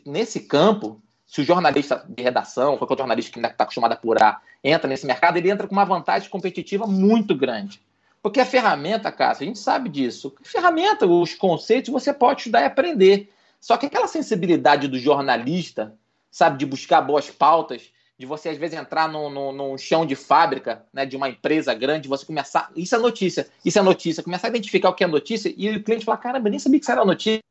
nesse 0.06 0.42
campo, 0.42 1.02
se 1.32 1.40
o 1.40 1.46
jornalista 1.46 2.06
de 2.10 2.22
redação, 2.22 2.78
qualquer 2.78 2.98
jornalista 2.98 3.32
que 3.32 3.40
ainda 3.40 3.48
está 3.48 3.64
acostumado 3.64 3.94
a 3.94 3.96
apurar, 3.96 4.44
entra 4.62 4.86
nesse 4.90 5.06
mercado, 5.06 5.38
ele 5.38 5.50
entra 5.50 5.66
com 5.66 5.72
uma 5.72 5.86
vantagem 5.86 6.30
competitiva 6.30 6.86
muito 6.86 7.34
grande. 7.34 7.82
Porque 8.22 8.42
a 8.42 8.46
ferramenta, 8.46 9.10
Cássio, 9.14 9.44
a 9.44 9.48
gente 9.48 9.58
sabe 9.58 9.88
disso. 9.88 10.36
A 10.42 10.46
ferramenta, 10.46 11.08
os 11.08 11.34
conceitos, 11.34 11.90
você 11.90 12.14
pode 12.14 12.42
estudar 12.42 12.64
e 12.64 12.66
aprender. 12.66 13.32
Só 13.62 13.78
que 13.78 13.86
aquela 13.86 14.10
sensibilidade 14.10 14.90
do 14.90 15.00
jornalista, 15.00 15.96
sabe, 16.30 16.58
de 16.58 16.66
buscar 16.66 17.00
boas 17.00 17.32
pautas, 17.32 17.94
de 18.18 18.26
você 18.26 18.50
às 18.50 18.58
vezes 18.58 18.78
entrar 18.78 19.08
num, 19.08 19.30
num, 19.30 19.54
num, 19.54 19.78
chão 19.78 20.06
de 20.06 20.18
fábrica, 20.18 20.86
né, 20.92 21.06
de 21.06 21.16
uma 21.16 21.30
empresa 21.30 21.74
grande, 21.74 22.10
você 22.10 22.26
começar. 22.26 22.70
Isso 22.76 22.94
é 22.94 22.98
notícia, 23.00 23.48
isso 23.64 23.80
é 23.80 23.82
notícia. 23.82 24.22
Começar 24.22 24.48
a 24.48 24.50
identificar 24.50 24.90
o 24.90 24.94
que 24.94 25.06
é 25.06 25.08
notícia 25.08 25.54
e 25.56 25.78
o 25.78 25.82
cliente 25.82 26.04
falar: 26.04 26.18
caramba, 26.18 26.50
nem 26.50 26.60
sabia 26.60 26.78
que 26.78 26.84
isso 26.84 26.92
era 26.92 27.06
notícia. 27.06 27.42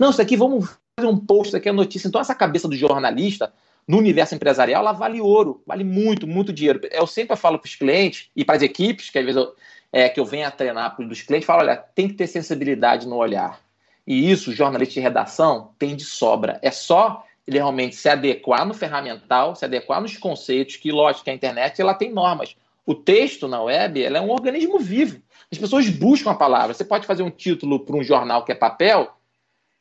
Não, 0.00 0.10
isso 0.10 0.20
aqui 0.20 0.36
vamos 0.36 0.76
um 1.04 1.18
post, 1.18 1.54
aqui 1.54 1.68
é 1.68 1.72
notícia. 1.72 2.08
Então, 2.08 2.18
essa 2.18 2.34
cabeça 2.34 2.66
do 2.66 2.74
jornalista 2.74 3.52
no 3.86 3.98
universo 3.98 4.34
empresarial, 4.34 4.80
ela 4.80 4.92
vale 4.92 5.20
ouro, 5.20 5.62
vale 5.66 5.84
muito, 5.84 6.26
muito 6.26 6.54
dinheiro. 6.54 6.80
Eu 6.90 7.06
sempre 7.06 7.36
falo 7.36 7.58
para 7.58 7.68
os 7.68 7.74
clientes 7.74 8.30
e 8.34 8.44
para 8.46 8.56
as 8.56 8.62
equipes, 8.62 9.10
que 9.10 9.18
às 9.18 9.24
vezes 9.24 9.42
eu, 9.42 9.54
é, 9.92 10.08
que 10.08 10.18
eu 10.18 10.24
venho 10.24 10.46
a 10.46 10.50
treinar 10.50 10.96
dos 10.96 11.20
clientes, 11.20 11.46
falo, 11.46 11.60
olha, 11.60 11.76
tem 11.76 12.08
que 12.08 12.14
ter 12.14 12.26
sensibilidade 12.26 13.06
no 13.06 13.16
olhar. 13.16 13.60
E 14.06 14.30
isso, 14.30 14.54
jornalista 14.54 14.94
de 14.94 15.00
redação 15.00 15.72
tem 15.78 15.94
de 15.94 16.04
sobra. 16.04 16.58
É 16.62 16.70
só 16.70 17.26
ele 17.46 17.58
realmente 17.58 17.94
se 17.94 18.08
adequar 18.08 18.64
no 18.64 18.72
ferramental, 18.72 19.54
se 19.54 19.66
adequar 19.66 20.00
nos 20.00 20.16
conceitos, 20.16 20.76
que, 20.76 20.90
lógico, 20.90 21.28
a 21.28 21.34
internet 21.34 21.78
ela 21.78 21.92
tem 21.92 22.10
normas. 22.10 22.56
O 22.86 22.94
texto 22.94 23.46
na 23.46 23.62
web 23.62 24.02
ela 24.02 24.16
é 24.16 24.20
um 24.20 24.30
organismo 24.30 24.78
vivo. 24.78 25.20
As 25.52 25.58
pessoas 25.58 25.90
buscam 25.90 26.30
a 26.30 26.34
palavra. 26.34 26.72
Você 26.72 26.84
pode 26.84 27.06
fazer 27.06 27.22
um 27.22 27.30
título 27.30 27.80
para 27.80 27.96
um 27.96 28.02
jornal 28.02 28.44
que 28.44 28.50
é 28.50 28.54
papel, 28.54 29.14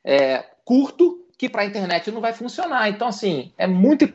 é, 0.03 0.43
curto, 0.65 1.24
que 1.38 1.48
para 1.48 1.62
a 1.62 1.65
internet 1.65 2.12
não 2.12 2.19
vai 2.19 2.34
funcionar. 2.34 2.89
Então, 2.89 3.07
assim, 3.07 3.53
é 3.57 3.67
muito 3.67 4.12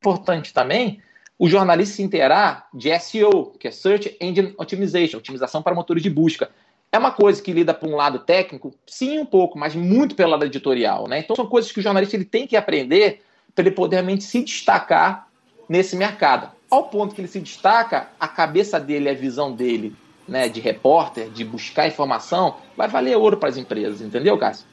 importante 0.00 0.52
também 0.52 1.00
o 1.38 1.48
jornalista 1.48 1.96
se 1.96 2.02
inteirar 2.02 2.68
de 2.74 2.98
SEO, 2.98 3.52
que 3.60 3.68
é 3.68 3.70
Search 3.70 4.16
Engine 4.20 4.54
Optimization, 4.58 5.18
otimização 5.18 5.62
para 5.62 5.74
motores 5.74 6.02
de 6.02 6.10
busca. 6.10 6.50
É 6.90 6.98
uma 6.98 7.12
coisa 7.12 7.40
que 7.40 7.52
lida 7.52 7.72
para 7.72 7.88
um 7.88 7.94
lado 7.94 8.20
técnico, 8.20 8.74
sim, 8.86 9.18
um 9.18 9.26
pouco, 9.26 9.58
mas 9.58 9.74
muito 9.74 10.16
pelo 10.16 10.30
lado 10.30 10.44
editorial. 10.44 11.06
Né? 11.06 11.20
Então, 11.20 11.36
são 11.36 11.46
coisas 11.46 11.70
que 11.70 11.78
o 11.78 11.82
jornalista 11.82 12.16
ele 12.16 12.24
tem 12.24 12.46
que 12.46 12.56
aprender 12.56 13.22
para 13.54 13.64
ele 13.64 13.70
poder 13.70 13.96
realmente 13.96 14.24
se 14.24 14.42
destacar 14.42 15.28
nesse 15.68 15.94
mercado. 15.94 16.50
Ao 16.70 16.84
ponto 16.84 17.14
que 17.14 17.20
ele 17.20 17.28
se 17.28 17.40
destaca, 17.40 18.08
a 18.18 18.26
cabeça 18.26 18.80
dele, 18.80 19.08
a 19.08 19.14
visão 19.14 19.52
dele 19.52 19.94
né, 20.26 20.48
de 20.48 20.60
repórter, 20.60 21.30
de 21.30 21.44
buscar 21.44 21.86
informação, 21.86 22.56
vai 22.76 22.88
valer 22.88 23.16
ouro 23.16 23.36
para 23.36 23.48
as 23.48 23.56
empresas, 23.56 24.00
entendeu, 24.00 24.36
Cássio? 24.36 24.66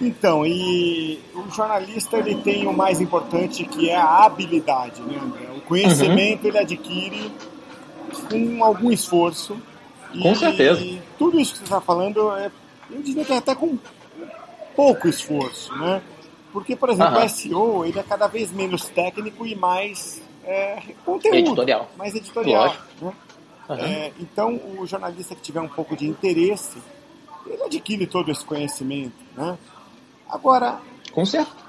Então, 0.00 0.46
e 0.46 1.18
o 1.34 1.50
jornalista 1.50 2.18
ele 2.18 2.34
tem 2.42 2.66
o 2.66 2.72
mais 2.72 3.00
importante 3.00 3.64
que 3.64 3.88
é 3.88 3.96
a 3.96 4.24
habilidade, 4.24 5.00
né, 5.02 5.18
André? 5.18 5.48
O 5.56 5.60
conhecimento 5.62 6.42
uhum. 6.42 6.48
ele 6.48 6.58
adquire 6.58 7.32
com 8.30 8.64
algum 8.64 8.92
esforço. 8.92 9.56
Com 10.12 10.32
e, 10.32 10.36
certeza. 10.36 10.80
E 10.80 11.00
tudo 11.18 11.40
isso 11.40 11.52
que 11.52 11.58
você 11.58 11.64
está 11.64 11.80
falando, 11.80 12.30
é, 12.36 12.50
eu 12.90 13.02
diria 13.02 13.24
que 13.24 13.32
é 13.32 13.38
até 13.38 13.54
com 13.54 13.78
pouco 14.74 15.08
esforço, 15.08 15.74
né? 15.76 16.02
Porque, 16.52 16.76
por 16.76 16.90
exemplo, 16.90 17.18
uhum. 17.18 17.24
o 17.24 17.28
SEO 17.28 17.84
ele 17.84 17.98
é 17.98 18.02
cada 18.02 18.26
vez 18.26 18.52
menos 18.52 18.84
técnico 18.86 19.46
e 19.46 19.54
mais 19.54 20.22
é, 20.44 20.82
conteúdo. 21.04 21.36
Editorial. 21.36 21.90
Mais 21.96 22.14
editorial. 22.14 22.76
Né? 23.00 23.12
Uhum. 23.68 23.74
É, 23.74 24.12
então, 24.20 24.60
o 24.78 24.86
jornalista 24.86 25.34
que 25.34 25.40
tiver 25.40 25.60
um 25.60 25.68
pouco 25.68 25.96
de 25.96 26.06
interesse, 26.06 26.78
ele 27.46 27.62
adquire 27.62 28.06
todo 28.06 28.30
esse 28.30 28.44
conhecimento, 28.44 29.16
né? 29.36 29.58
Agora. 30.28 30.80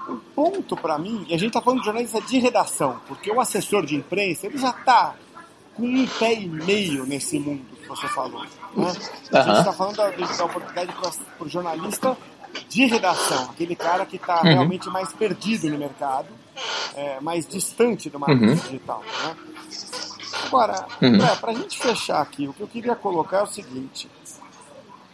O 0.10 0.16
ponto 0.34 0.76
para 0.76 0.98
mim, 0.98 1.26
e 1.28 1.34
a 1.34 1.38
gente 1.38 1.48
está 1.48 1.62
falando 1.62 1.80
de 1.80 1.86
jornalista 1.86 2.22
de 2.22 2.40
redação, 2.40 3.00
porque 3.08 3.30
o 3.30 3.42
assessor 3.42 3.86
de 3.86 3.96
imprensa 3.96 4.48
ele 4.48 4.58
já 4.58 4.70
está 4.70 5.16
com 5.74 5.84
um 5.84 6.08
pé 6.08 6.34
e 6.34 6.48
meio 6.48 7.06
nesse 7.06 7.40
mundo 7.40 7.64
que 7.82 7.88
você 7.88 8.08
falou. 8.08 8.42
Né? 8.42 8.50
Uhum. 8.76 8.88
A 8.88 9.42
gente 9.42 9.60
está 9.60 9.74
falando 9.74 9.96
da, 9.96 10.10
da 10.10 10.46
oportunidade 10.46 10.94
para 10.94 11.46
o 11.46 11.50
jornalista 11.50 12.18
de 12.68 12.86
redação, 12.86 13.50
aquele 13.52 13.76
cara 13.76 14.06
que 14.06 14.16
está 14.16 14.38
uhum. 14.38 14.44
realmente 14.44 14.90
mais 14.90 15.14
perdido 15.14 15.70
no 15.70 15.78
mercado, 15.78 16.28
é, 16.96 17.20
mais 17.22 17.48
distante 17.48 18.10
do 18.10 18.20
marketing 18.20 18.46
uhum. 18.46 18.56
digital. 18.56 19.04
Né? 19.24 19.36
Agora, 20.46 20.86
uhum. 21.02 21.18
para 21.40 21.52
a 21.52 21.54
gente 21.54 21.78
fechar 21.78 22.22
aqui, 22.22 22.48
o 22.48 22.54
que 22.54 22.62
eu 22.62 22.68
queria 22.68 22.96
colocar 22.96 23.38
é 23.38 23.44
o 23.44 23.48
seguinte: 23.48 24.10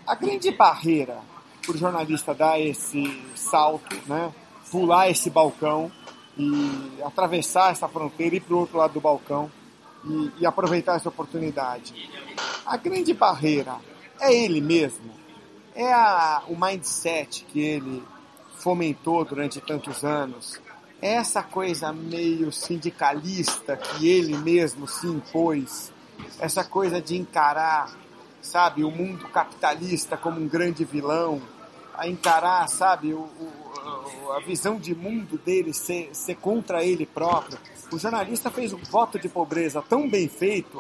a 0.08 0.16
grande 0.16 0.52
barreira 0.52 1.18
para 1.66 1.76
o 1.76 1.78
jornalista 1.78 2.34
dar 2.34 2.60
esse 2.60 3.22
salto, 3.36 3.96
né? 4.08 4.34
pular 4.70 5.10
esse 5.10 5.30
balcão 5.30 5.92
e 6.38 7.00
atravessar 7.04 7.72
essa 7.72 7.88
fronteira 7.88 8.36
e 8.36 8.38
ir 8.38 8.42
para 8.42 8.56
o 8.56 8.60
outro 8.60 8.78
lado 8.78 8.94
do 8.94 9.02
balcão 9.02 9.52
e, 10.04 10.32
e, 10.40 10.46
aproveitar 10.46 10.96
essa 10.96 11.10
oportunidade. 11.10 12.10
A 12.66 12.76
grande 12.76 13.14
barreira 13.14 13.76
é 14.20 14.34
ele 14.34 14.60
mesmo, 14.60 15.14
é 15.76 15.92
a, 15.94 16.44
o 16.48 16.60
mindset 16.60 17.46
que 17.46 17.60
ele 17.60 18.04
fomentou 18.58 19.24
durante 19.24 19.62
tantos 19.62 20.04
anos, 20.04 20.60
é 21.02 21.16
essa 21.16 21.44
coisa 21.44 21.92
meio 21.92 22.52
sindicalista 22.52 23.78
que 23.78 24.08
ele 24.08 24.38
mesmo 24.38 24.88
se 24.88 25.06
impôs, 25.06 25.92
essa 26.40 26.64
coisa 26.64 27.02
de 27.02 27.18
encarar, 27.18 27.94
sabe, 28.44 28.84
o 28.84 28.92
mundo 28.92 29.28
capitalista 29.30 30.16
como 30.16 30.40
um 30.40 30.48
grande 30.48 30.86
vilão, 30.86 31.42
a 31.96 32.08
encarar, 32.08 32.68
sabe, 32.68 33.14
o, 33.14 33.22
o, 33.22 34.32
a 34.36 34.40
visão 34.42 34.78
de 34.78 34.94
mundo 34.94 35.40
dele 35.44 35.74
ser, 35.74 36.10
ser 36.14 36.36
contra 36.36 36.84
ele 36.84 37.06
próprio. 37.06 37.58
O 37.92 37.98
jornalista 37.98 38.52
fez 38.52 38.74
um 38.74 38.78
voto 38.78 39.18
de 39.18 39.30
pobreza 39.30 39.82
tão 39.88 40.10
bem 40.10 40.28
feito 40.28 40.80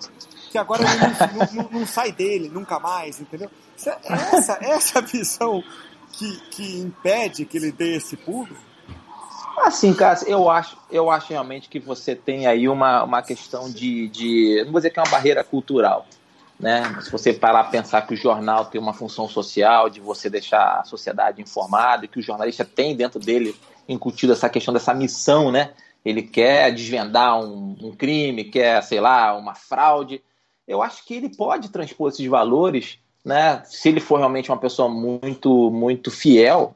que 0.51 0.57
agora 0.57 0.83
ele 0.83 1.55
não, 1.55 1.63
não, 1.63 1.79
não 1.79 1.87
sai 1.87 2.11
dele 2.11 2.49
nunca 2.49 2.79
mais, 2.79 3.19
entendeu? 3.19 3.49
Essa, 3.75 4.57
essa 4.61 5.01
visão 5.01 5.63
que, 6.11 6.37
que 6.51 6.79
impede 6.79 7.45
que 7.45 7.57
ele 7.57 7.71
dê 7.71 7.97
esse 7.97 8.15
pulo. 8.15 8.55
Assim, 9.57 9.93
cara, 9.93 10.19
eu 10.27 10.49
acho, 10.49 10.77
eu 10.91 11.09
acho 11.09 11.29
realmente 11.29 11.69
que 11.69 11.79
você 11.79 12.15
tem 12.15 12.47
aí 12.47 12.67
uma, 12.67 13.03
uma 13.03 13.21
questão 13.21 13.71
de, 13.71 14.09
de. 14.09 14.63
Não 14.65 14.71
vou 14.71 14.79
dizer 14.79 14.89
que 14.89 14.99
é 14.99 15.03
uma 15.03 15.11
barreira 15.11 15.43
cultural, 15.43 16.05
né? 16.63 16.97
Se 17.01 17.11
você 17.11 17.33
parar 17.33 17.59
a 17.59 17.63
pensar 17.65 18.07
que 18.07 18.13
o 18.13 18.17
jornal 18.17 18.63
tem 18.63 18.79
uma 18.79 18.93
função 18.93 19.27
social 19.27 19.89
de 19.89 19.99
você 19.99 20.29
deixar 20.29 20.79
a 20.79 20.85
sociedade 20.85 21.41
informada, 21.41 22.07
que 22.07 22.19
o 22.19 22.21
jornalista 22.23 22.63
tem 22.63 22.95
dentro 22.95 23.19
dele 23.19 23.53
incutido 23.87 24.31
essa 24.31 24.47
questão 24.47 24.73
dessa 24.73 24.93
missão, 24.93 25.51
né? 25.51 25.71
Ele 26.05 26.21
quer 26.21 26.71
desvendar 26.71 27.37
um, 27.37 27.75
um 27.81 27.91
crime, 27.91 28.45
quer, 28.45 28.81
sei 28.81 29.01
lá, 29.01 29.35
uma 29.35 29.53
fraude. 29.53 30.23
eu 30.65 30.81
acho 30.81 31.05
que 31.05 31.15
ele 31.15 31.35
pode 31.35 31.67
transpor 31.67 32.09
esses 32.09 32.25
valores, 32.25 32.97
né? 33.25 33.61
Se 33.65 33.89
ele 33.89 33.99
for 33.99 34.19
realmente 34.19 34.49
uma 34.49 34.57
pessoa 34.57 34.87
muito, 34.87 35.69
muito 35.69 36.09
fiel, 36.09 36.73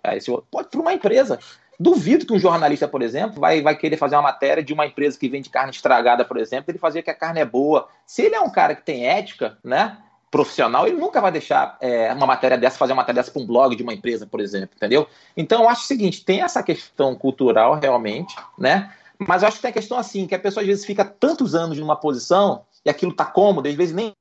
pode 0.52 0.68
para 0.68 0.82
uma 0.82 0.94
empresa. 0.94 1.40
Duvido 1.80 2.26
que 2.26 2.34
um 2.34 2.40
jornalista, 2.40 2.88
por 2.88 3.04
exemplo, 3.04 3.40
vai, 3.40 3.62
vai 3.62 3.76
querer 3.76 3.98
fazer 3.98 4.16
uma 4.16 4.24
matéria 4.24 4.64
de 4.64 4.74
uma 4.74 4.86
empresa 4.86 5.18
que 5.18 5.30
vende 5.30 5.50
carne 5.50 5.72
estragada, 5.72 6.26
por 6.26 6.38
exemplo, 6.38 6.72
ele 6.72 6.80
fazer 6.80 7.04
que 7.04 7.12
a 7.12 7.16
carne 7.16 7.40
é 7.40 7.46
boa. 7.46 7.88
Se 8.06 8.24
ele 8.24 8.36
é 8.36 8.42
um 8.42 8.50
cara 8.50 8.76
que 8.76 8.82
tem 8.82 9.06
ética, 9.06 9.58
né? 9.64 9.98
Profissional, 10.32 10.88
ele 10.88 10.98
nunca 10.98 11.22
vai 11.22 11.32
deixar 11.32 11.78
é, 11.80 12.12
uma 12.14 12.26
matéria 12.26 12.58
dessa, 12.58 12.78
fazer 12.78 12.94
uma 12.94 13.02
matéria 13.02 13.22
dessa 13.22 13.32
para 13.32 13.42
um 13.42 13.46
blog 13.46 13.76
de 13.76 13.84
uma 13.84 13.94
empresa, 13.94 14.26
por 14.26 14.40
exemplo, 14.40 14.76
entendeu? 14.76 15.08
Então, 15.38 15.62
eu 15.62 15.70
acho 15.70 15.84
o 15.84 15.86
seguinte: 15.86 16.26
tem 16.26 16.42
essa 16.42 16.64
questão 16.64 17.16
cultural 17.16 17.76
realmente, 17.76 18.36
né? 18.58 18.92
Mas 19.20 19.42
eu 19.42 19.48
acho 19.48 19.58
que 19.58 19.62
tem 19.62 19.72
a 19.72 19.74
questão 19.74 19.98
assim, 19.98 20.28
que 20.28 20.36
a 20.36 20.40
pessoa 20.40 20.62
às 20.62 20.68
vezes 20.68 20.86
fica 20.86 21.06
tantos 21.06 21.56
anos 21.56 21.78
numa 21.78 21.96
posição 21.96 22.66
e 22.84 22.90
aquilo 22.90 23.14
tá 23.14 23.26
cômodo, 23.26 23.68
às 23.68 23.76
vezes 23.76 23.96
nem 23.96 24.12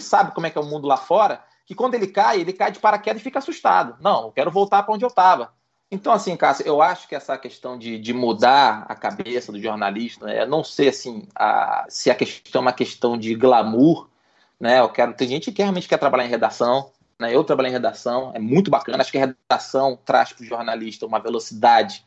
sabe 0.00 0.34
como 0.34 0.46
é 0.46 0.50
que 0.50 0.58
é 0.58 0.60
o 0.60 0.64
mundo 0.64 0.86
lá 0.86 0.96
fora, 0.96 1.42
que 1.64 1.74
quando 1.74 1.94
ele 1.94 2.06
cai, 2.06 2.40
ele 2.40 2.52
cai 2.52 2.70
de 2.70 2.78
paraquedas 2.78 3.20
e 3.20 3.24
fica 3.24 3.38
assustado. 3.38 3.96
Não, 4.00 4.24
eu 4.24 4.32
quero 4.32 4.50
voltar 4.50 4.82
para 4.82 4.94
onde 4.94 5.04
eu 5.04 5.08
estava. 5.08 5.52
Então, 5.92 6.10
assim, 6.10 6.34
Cássio, 6.38 6.66
eu 6.66 6.80
acho 6.80 7.06
que 7.06 7.14
essa 7.14 7.36
questão 7.36 7.78
de, 7.78 7.98
de 7.98 8.14
mudar 8.14 8.86
a 8.88 8.94
cabeça 8.94 9.52
do 9.52 9.60
jornalista, 9.60 10.24
né, 10.24 10.46
não 10.46 10.64
sei 10.64 10.88
assim, 10.88 11.28
a, 11.34 11.84
se 11.86 12.10
a 12.10 12.14
questão 12.14 12.60
é 12.60 12.62
uma 12.62 12.72
questão 12.72 13.18
de 13.18 13.34
glamour, 13.34 14.08
né? 14.58 14.80
Eu 14.80 14.88
quero. 14.88 15.12
Tem 15.12 15.28
gente 15.28 15.52
que 15.52 15.60
realmente 15.60 15.86
quer 15.86 15.98
trabalhar 15.98 16.24
em 16.24 16.30
redação, 16.30 16.90
né? 17.20 17.34
Eu 17.34 17.44
trabalho 17.44 17.68
em 17.68 17.72
redação, 17.72 18.32
é 18.34 18.38
muito 18.38 18.70
bacana. 18.70 19.02
Acho 19.02 19.12
que 19.12 19.18
a 19.18 19.26
redação 19.26 19.98
traz 20.02 20.32
para 20.32 20.42
o 20.42 20.46
jornalista 20.46 21.04
uma 21.04 21.20
velocidade 21.20 22.06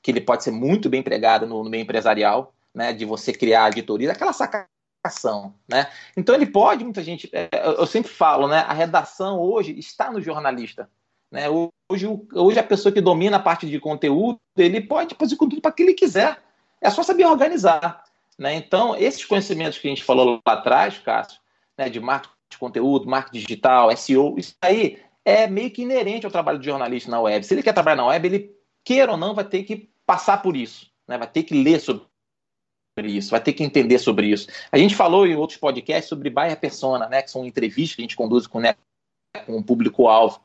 que 0.00 0.12
ele 0.12 0.20
pode 0.20 0.44
ser 0.44 0.52
muito 0.52 0.88
bem 0.88 1.00
empregado 1.00 1.44
no, 1.44 1.64
no 1.64 1.70
meio 1.70 1.82
empresarial, 1.82 2.54
né? 2.72 2.92
De 2.92 3.04
você 3.04 3.32
criar 3.32 3.68
editoria, 3.68 4.12
aquela 4.12 4.32
sacação, 4.32 5.52
né? 5.68 5.90
Então 6.16 6.36
ele 6.36 6.46
pode, 6.46 6.84
muita 6.84 7.02
gente. 7.02 7.28
É, 7.32 7.48
eu 7.52 7.86
sempre 7.86 8.12
falo, 8.12 8.46
né? 8.46 8.58
A 8.58 8.72
redação 8.72 9.40
hoje 9.40 9.76
está 9.76 10.08
no 10.12 10.20
jornalista. 10.22 10.88
Né? 11.34 11.48
Hoje, 11.94 12.08
hoje 12.34 12.58
a 12.58 12.64
pessoa 12.64 12.92
que 12.92 13.00
domina 13.00 13.36
a 13.36 13.40
parte 13.40 13.68
de 13.70 13.78
conteúdo, 13.78 14.40
ele 14.56 14.80
pode 14.80 15.14
fazer 15.14 15.36
conteúdo 15.36 15.62
para 15.62 15.70
que 15.70 15.84
ele 15.84 15.94
quiser. 15.94 16.42
É 16.80 16.90
só 16.90 17.04
saber 17.04 17.24
organizar. 17.24 18.02
Né? 18.36 18.56
Então, 18.56 18.96
esses 18.96 19.24
conhecimentos 19.24 19.78
que 19.78 19.86
a 19.86 19.90
gente 19.90 20.02
falou 20.02 20.42
lá 20.44 20.54
atrás, 20.54 20.98
Cássio, 20.98 21.40
né, 21.78 21.88
de 21.88 22.00
marketing 22.00 22.34
de 22.50 22.58
conteúdo, 22.58 23.06
marketing 23.06 23.38
digital, 23.38 23.96
SEO, 23.96 24.34
isso 24.36 24.56
aí 24.60 24.98
é 25.24 25.46
meio 25.46 25.70
que 25.70 25.82
inerente 25.82 26.26
ao 26.26 26.32
trabalho 26.32 26.58
de 26.58 26.66
jornalista 26.66 27.08
na 27.08 27.20
web. 27.20 27.46
Se 27.46 27.54
ele 27.54 27.62
quer 27.62 27.72
trabalhar 27.72 27.96
na 27.96 28.06
web, 28.06 28.26
ele, 28.26 28.56
queira 28.84 29.12
ou 29.12 29.16
não, 29.16 29.32
vai 29.32 29.44
ter 29.44 29.62
que 29.62 29.88
passar 30.04 30.42
por 30.42 30.56
isso, 30.56 30.90
né? 31.06 31.16
vai 31.16 31.28
ter 31.28 31.44
que 31.44 31.54
ler 31.54 31.78
sobre 31.78 32.04
isso, 33.04 33.30
vai 33.30 33.40
ter 33.40 33.52
que 33.52 33.62
entender 33.62 34.00
sobre 34.00 34.26
isso. 34.26 34.48
A 34.72 34.78
gente 34.78 34.96
falou 34.96 35.28
em 35.28 35.36
outros 35.36 35.60
podcasts 35.60 36.08
sobre 36.08 36.28
buyer 36.28 36.58
persona, 36.58 37.08
né, 37.08 37.22
que 37.22 37.30
são 37.30 37.46
entrevistas 37.46 37.94
que 37.94 38.02
a 38.02 38.04
gente 38.04 38.16
conduz 38.16 38.48
com, 38.48 38.58
né, 38.58 38.74
com 39.46 39.56
o 39.56 39.62
público-alvo. 39.62 40.40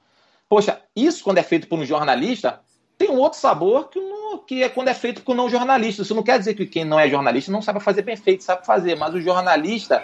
Poxa, 0.50 0.82
isso 0.96 1.24
quando 1.24 1.38
é 1.38 1.44
feito 1.44 1.68
por 1.68 1.78
um 1.78 1.86
jornalista, 1.86 2.60
tem 2.98 3.10
um 3.10 3.20
outro 3.20 3.40
sabor 3.40 3.88
que, 3.88 4.00
não, 4.00 4.40
que 4.40 4.64
é 4.64 4.68
quando 4.68 4.88
é 4.88 4.94
feito 4.96 5.22
por 5.22 5.34
um 5.34 5.36
não 5.36 5.50
jornalista. 5.50 6.02
Isso 6.02 6.16
não 6.16 6.24
quer 6.24 6.40
dizer 6.40 6.56
que 6.56 6.66
quem 6.66 6.84
não 6.84 7.00
é 7.00 7.08
jornalista 7.08 7.52
não 7.52 7.62
sabe 7.62 7.80
fazer 7.80 8.02
bem 8.02 8.18
feito, 8.18 8.44
sabe 8.44 8.66
fazer, 8.66 8.98
mas 8.98 9.14
o 9.14 9.22
jornalista, 9.22 10.04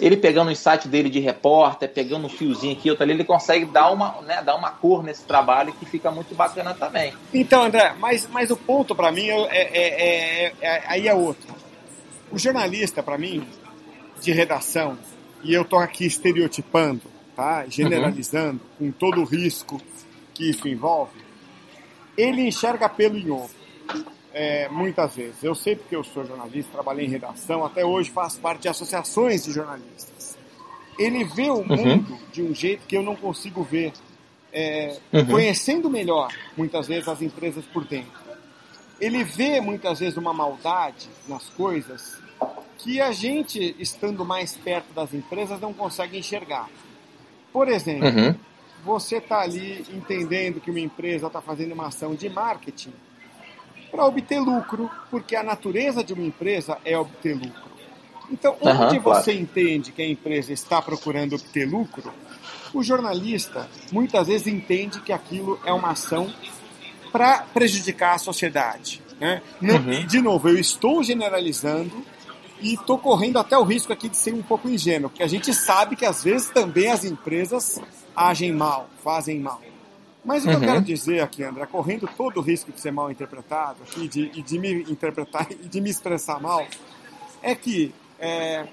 ele 0.00 0.16
pegando 0.16 0.48
o 0.48 0.50
insight 0.50 0.88
dele 0.88 1.08
de 1.08 1.20
repórter, 1.20 1.88
pegando 1.88 2.26
um 2.26 2.28
fiozinho 2.28 2.72
aqui, 2.72 2.90
outro 2.90 3.04
ali, 3.04 3.12
ele 3.12 3.24
consegue 3.24 3.66
dar 3.66 3.92
uma, 3.92 4.20
né, 4.22 4.42
dar 4.42 4.56
uma 4.56 4.72
cor 4.72 5.04
nesse 5.04 5.24
trabalho 5.24 5.72
que 5.72 5.86
fica 5.86 6.10
muito 6.10 6.34
bacana 6.34 6.74
também. 6.74 7.14
Então, 7.32 7.62
André, 7.62 7.94
mas, 8.00 8.28
mas 8.30 8.50
o 8.50 8.56
ponto 8.56 8.96
para 8.96 9.12
mim 9.12 9.28
é, 9.28 9.46
é, 9.48 10.46
é, 10.46 10.52
é, 10.60 10.82
aí 10.88 11.06
é 11.06 11.14
outro. 11.14 11.54
O 12.32 12.38
jornalista, 12.38 13.00
para 13.00 13.16
mim, 13.16 13.46
de 14.20 14.32
redação, 14.32 14.98
e 15.42 15.54
eu 15.54 15.62
estou 15.62 15.78
aqui 15.78 16.04
estereotipando, 16.04 17.02
tá? 17.38 17.64
generalizando, 17.68 18.60
uhum. 18.80 18.90
com 18.90 18.98
todo 18.98 19.20
o 19.20 19.24
risco 19.24 19.80
que 20.34 20.50
isso 20.50 20.66
envolve, 20.66 21.16
ele 22.16 22.42
enxerga 22.42 22.88
pelo 22.88 23.16
em 23.16 23.30
ovo. 23.30 23.54
É, 24.34 24.68
muitas 24.68 25.14
vezes. 25.14 25.42
Eu 25.42 25.54
sei 25.54 25.76
porque 25.76 25.94
eu 25.94 26.02
sou 26.02 26.24
jornalista, 26.24 26.72
trabalhei 26.72 27.06
em 27.06 27.08
redação, 27.08 27.64
até 27.64 27.84
hoje 27.84 28.10
faço 28.10 28.40
parte 28.40 28.62
de 28.62 28.68
associações 28.68 29.44
de 29.44 29.52
jornalistas. 29.52 30.36
Ele 30.98 31.22
vê 31.22 31.48
o 31.48 31.58
uhum. 31.58 31.76
mundo 31.76 32.12
uhum. 32.12 32.18
de 32.32 32.42
um 32.42 32.52
jeito 32.52 32.84
que 32.88 32.96
eu 32.96 33.04
não 33.04 33.14
consigo 33.14 33.62
ver, 33.62 33.92
é, 34.52 34.98
uhum. 35.12 35.26
conhecendo 35.26 35.88
melhor, 35.88 36.34
muitas 36.56 36.88
vezes, 36.88 37.06
as 37.06 37.22
empresas 37.22 37.64
por 37.66 37.84
dentro. 37.84 38.18
Ele 39.00 39.22
vê, 39.22 39.60
muitas 39.60 40.00
vezes, 40.00 40.16
uma 40.16 40.34
maldade 40.34 41.08
nas 41.28 41.44
coisas 41.50 42.20
que 42.78 43.00
a 43.00 43.12
gente, 43.12 43.76
estando 43.78 44.24
mais 44.24 44.56
perto 44.56 44.92
das 44.92 45.14
empresas, 45.14 45.60
não 45.60 45.72
consegue 45.72 46.18
enxergar. 46.18 46.68
Por 47.52 47.68
exemplo, 47.68 48.08
uhum. 48.08 48.34
você 48.84 49.16
está 49.16 49.40
ali 49.40 49.84
entendendo 49.92 50.60
que 50.60 50.70
uma 50.70 50.80
empresa 50.80 51.26
está 51.26 51.40
fazendo 51.40 51.72
uma 51.72 51.86
ação 51.86 52.14
de 52.14 52.28
marketing 52.28 52.92
para 53.90 54.04
obter 54.04 54.38
lucro, 54.38 54.90
porque 55.10 55.34
a 55.34 55.42
natureza 55.42 56.04
de 56.04 56.12
uma 56.12 56.24
empresa 56.24 56.78
é 56.84 56.98
obter 56.98 57.34
lucro. 57.34 57.68
Então, 58.30 58.56
onde 58.60 58.96
uhum, 58.96 59.02
você 59.02 59.32
claro. 59.32 59.40
entende 59.40 59.92
que 59.92 60.02
a 60.02 60.08
empresa 60.08 60.52
está 60.52 60.82
procurando 60.82 61.34
obter 61.34 61.66
lucro, 61.66 62.12
o 62.74 62.82
jornalista 62.82 63.68
muitas 63.90 64.26
vezes 64.26 64.46
entende 64.46 65.00
que 65.00 65.12
aquilo 65.12 65.58
é 65.64 65.72
uma 65.72 65.90
ação 65.90 66.32
para 67.10 67.38
prejudicar 67.54 68.14
a 68.14 68.18
sociedade. 68.18 69.00
Né? 69.18 69.42
Uhum. 69.62 70.06
De 70.06 70.20
novo, 70.20 70.48
eu 70.48 70.58
estou 70.58 71.02
generalizando 71.02 72.04
e 72.60 72.74
estou 72.74 72.98
correndo 72.98 73.38
até 73.38 73.56
o 73.56 73.62
risco 73.62 73.92
aqui 73.92 74.08
de 74.08 74.16
ser 74.16 74.34
um 74.34 74.42
pouco 74.42 74.68
ingênuo, 74.68 75.10
porque 75.10 75.22
a 75.22 75.28
gente 75.28 75.52
sabe 75.54 75.96
que 75.96 76.04
às 76.04 76.22
vezes 76.22 76.50
também 76.50 76.90
as 76.90 77.04
empresas 77.04 77.80
agem 78.14 78.52
mal, 78.52 78.88
fazem 79.02 79.38
mal. 79.38 79.60
Mas 80.24 80.44
o 80.44 80.48
que 80.48 80.54
uhum. 80.54 80.62
eu 80.62 80.68
quero 80.68 80.82
dizer 80.82 81.20
aqui, 81.20 81.42
André, 81.44 81.64
correndo 81.66 82.08
todo 82.16 82.38
o 82.38 82.42
risco 82.42 82.72
de 82.72 82.80
ser 82.80 82.90
mal 82.90 83.10
interpretado 83.10 83.78
aqui, 83.82 84.08
de, 84.08 84.30
e 84.34 84.42
de 84.42 84.58
me 84.58 84.82
interpretar 84.82 85.46
e 85.52 85.68
de 85.68 85.80
me 85.80 85.90
expressar 85.90 86.40
mal, 86.40 86.66
é 87.42 87.54
que 87.54 87.94
é, 88.18 88.66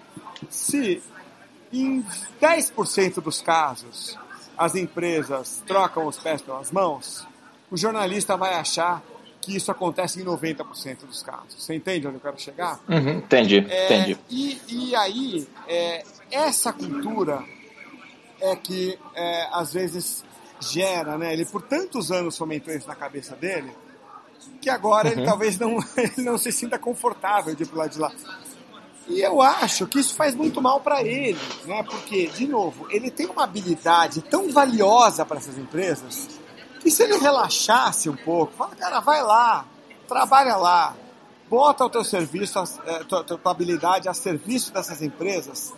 se 0.50 1.02
em 1.72 2.04
10% 2.42 3.22
dos 3.22 3.42
casos 3.42 4.18
as 4.58 4.76
empresas 4.76 5.64
trocam 5.68 6.08
os 6.08 6.18
pés 6.18 6.42
pelas 6.42 6.72
mãos, 6.72 7.28
o 7.70 7.78
jornalista 7.78 8.36
vai 8.36 8.56
achar 8.56 9.04
que 9.46 9.56
isso 9.56 9.72
acontece 9.72 10.20
em 10.20 10.26
90% 10.26 11.06
dos 11.06 11.22
casos. 11.22 11.64
Você 11.64 11.76
entende 11.76 12.08
onde 12.08 12.18
eu 12.18 12.22
quero 12.22 12.40
chegar? 12.40 12.80
Uhum, 12.90 13.12
entendi, 13.12 13.64
é, 13.70 13.86
entendi. 13.86 14.18
E, 14.28 14.60
e 14.68 14.96
aí, 14.96 15.48
é, 15.68 16.04
essa 16.32 16.74
cultura 16.74 17.44
é 18.42 18.56
que 18.56 18.98
é, 19.14 19.48
às 19.52 19.72
vezes 19.72 20.24
gera, 20.60 21.16
né? 21.18 21.32
Ele 21.32 21.46
por 21.46 21.62
tantos 21.62 22.12
anos 22.12 22.36
fomentou 22.36 22.74
isso 22.74 22.88
na 22.88 22.96
cabeça 22.96 23.36
dele, 23.36 23.72
que 24.60 24.70
agora 24.70 25.10
uhum. 25.10 25.14
ele 25.14 25.26
talvez 25.26 25.60
não, 25.60 25.78
ele 25.96 26.26
não 26.26 26.40
se 26.40 26.52
sinta 26.52 26.80
confortável 26.80 27.54
de 27.54 27.64
ir 27.64 27.68
pro 27.68 27.78
lado 27.78 27.92
de 27.92 28.00
lá. 28.00 28.12
E 29.08 29.22
eu 29.22 29.40
acho 29.40 29.86
que 29.86 30.00
isso 30.00 30.16
faz 30.16 30.34
muito 30.34 30.60
mal 30.60 30.82
para 30.82 31.04
ele, 31.04 31.40
né? 31.66 31.84
Porque, 31.84 32.26
de 32.30 32.48
novo, 32.48 32.88
ele 32.90 33.12
tem 33.12 33.28
uma 33.28 33.44
habilidade 33.44 34.24
tão 34.24 34.50
valiosa 34.50 35.24
para 35.24 35.38
essas 35.38 35.60
empresas 35.60 36.40
que 36.86 36.92
se 36.92 37.02
ele 37.02 37.18
relaxasse 37.18 38.08
um 38.08 38.16
pouco, 38.16 38.54
fala, 38.54 38.76
cara, 38.76 39.00
vai 39.00 39.24
lá, 39.24 39.66
trabalha 40.08 40.56
lá, 40.56 40.96
bota 41.50 41.84
o 41.84 41.90
teu 41.90 42.04
serviço, 42.04 42.60
a 42.60 42.66
é, 42.86 43.04
tua, 43.04 43.24
tua 43.24 43.40
habilidade 43.52 44.08
a 44.08 44.14
serviço 44.14 44.72
dessas 44.72 45.02
empresas, 45.02 45.74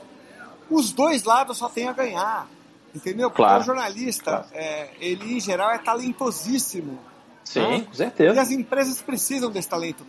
os 0.69 0.91
dois 0.91 1.23
lados 1.23 1.59
só 1.59 1.69
tem 1.69 1.87
a 1.87 1.93
ganhar. 1.93 2.45
Entendeu? 2.93 3.29
Porque 3.29 3.41
claro. 3.41 3.61
o 3.61 3.65
jornalista, 3.65 4.31
claro. 4.31 4.47
é, 4.51 4.89
ele 4.99 5.37
em 5.37 5.39
geral 5.39 5.71
é 5.71 5.77
talentosíssimo. 5.77 6.99
Sim, 7.45 7.61
né? 7.61 7.81
com 7.87 7.93
certeza. 7.93 8.35
E 8.35 8.39
as 8.39 8.51
empresas 8.51 9.01
precisam 9.01 9.49
desse 9.49 9.69
talento. 9.69 10.05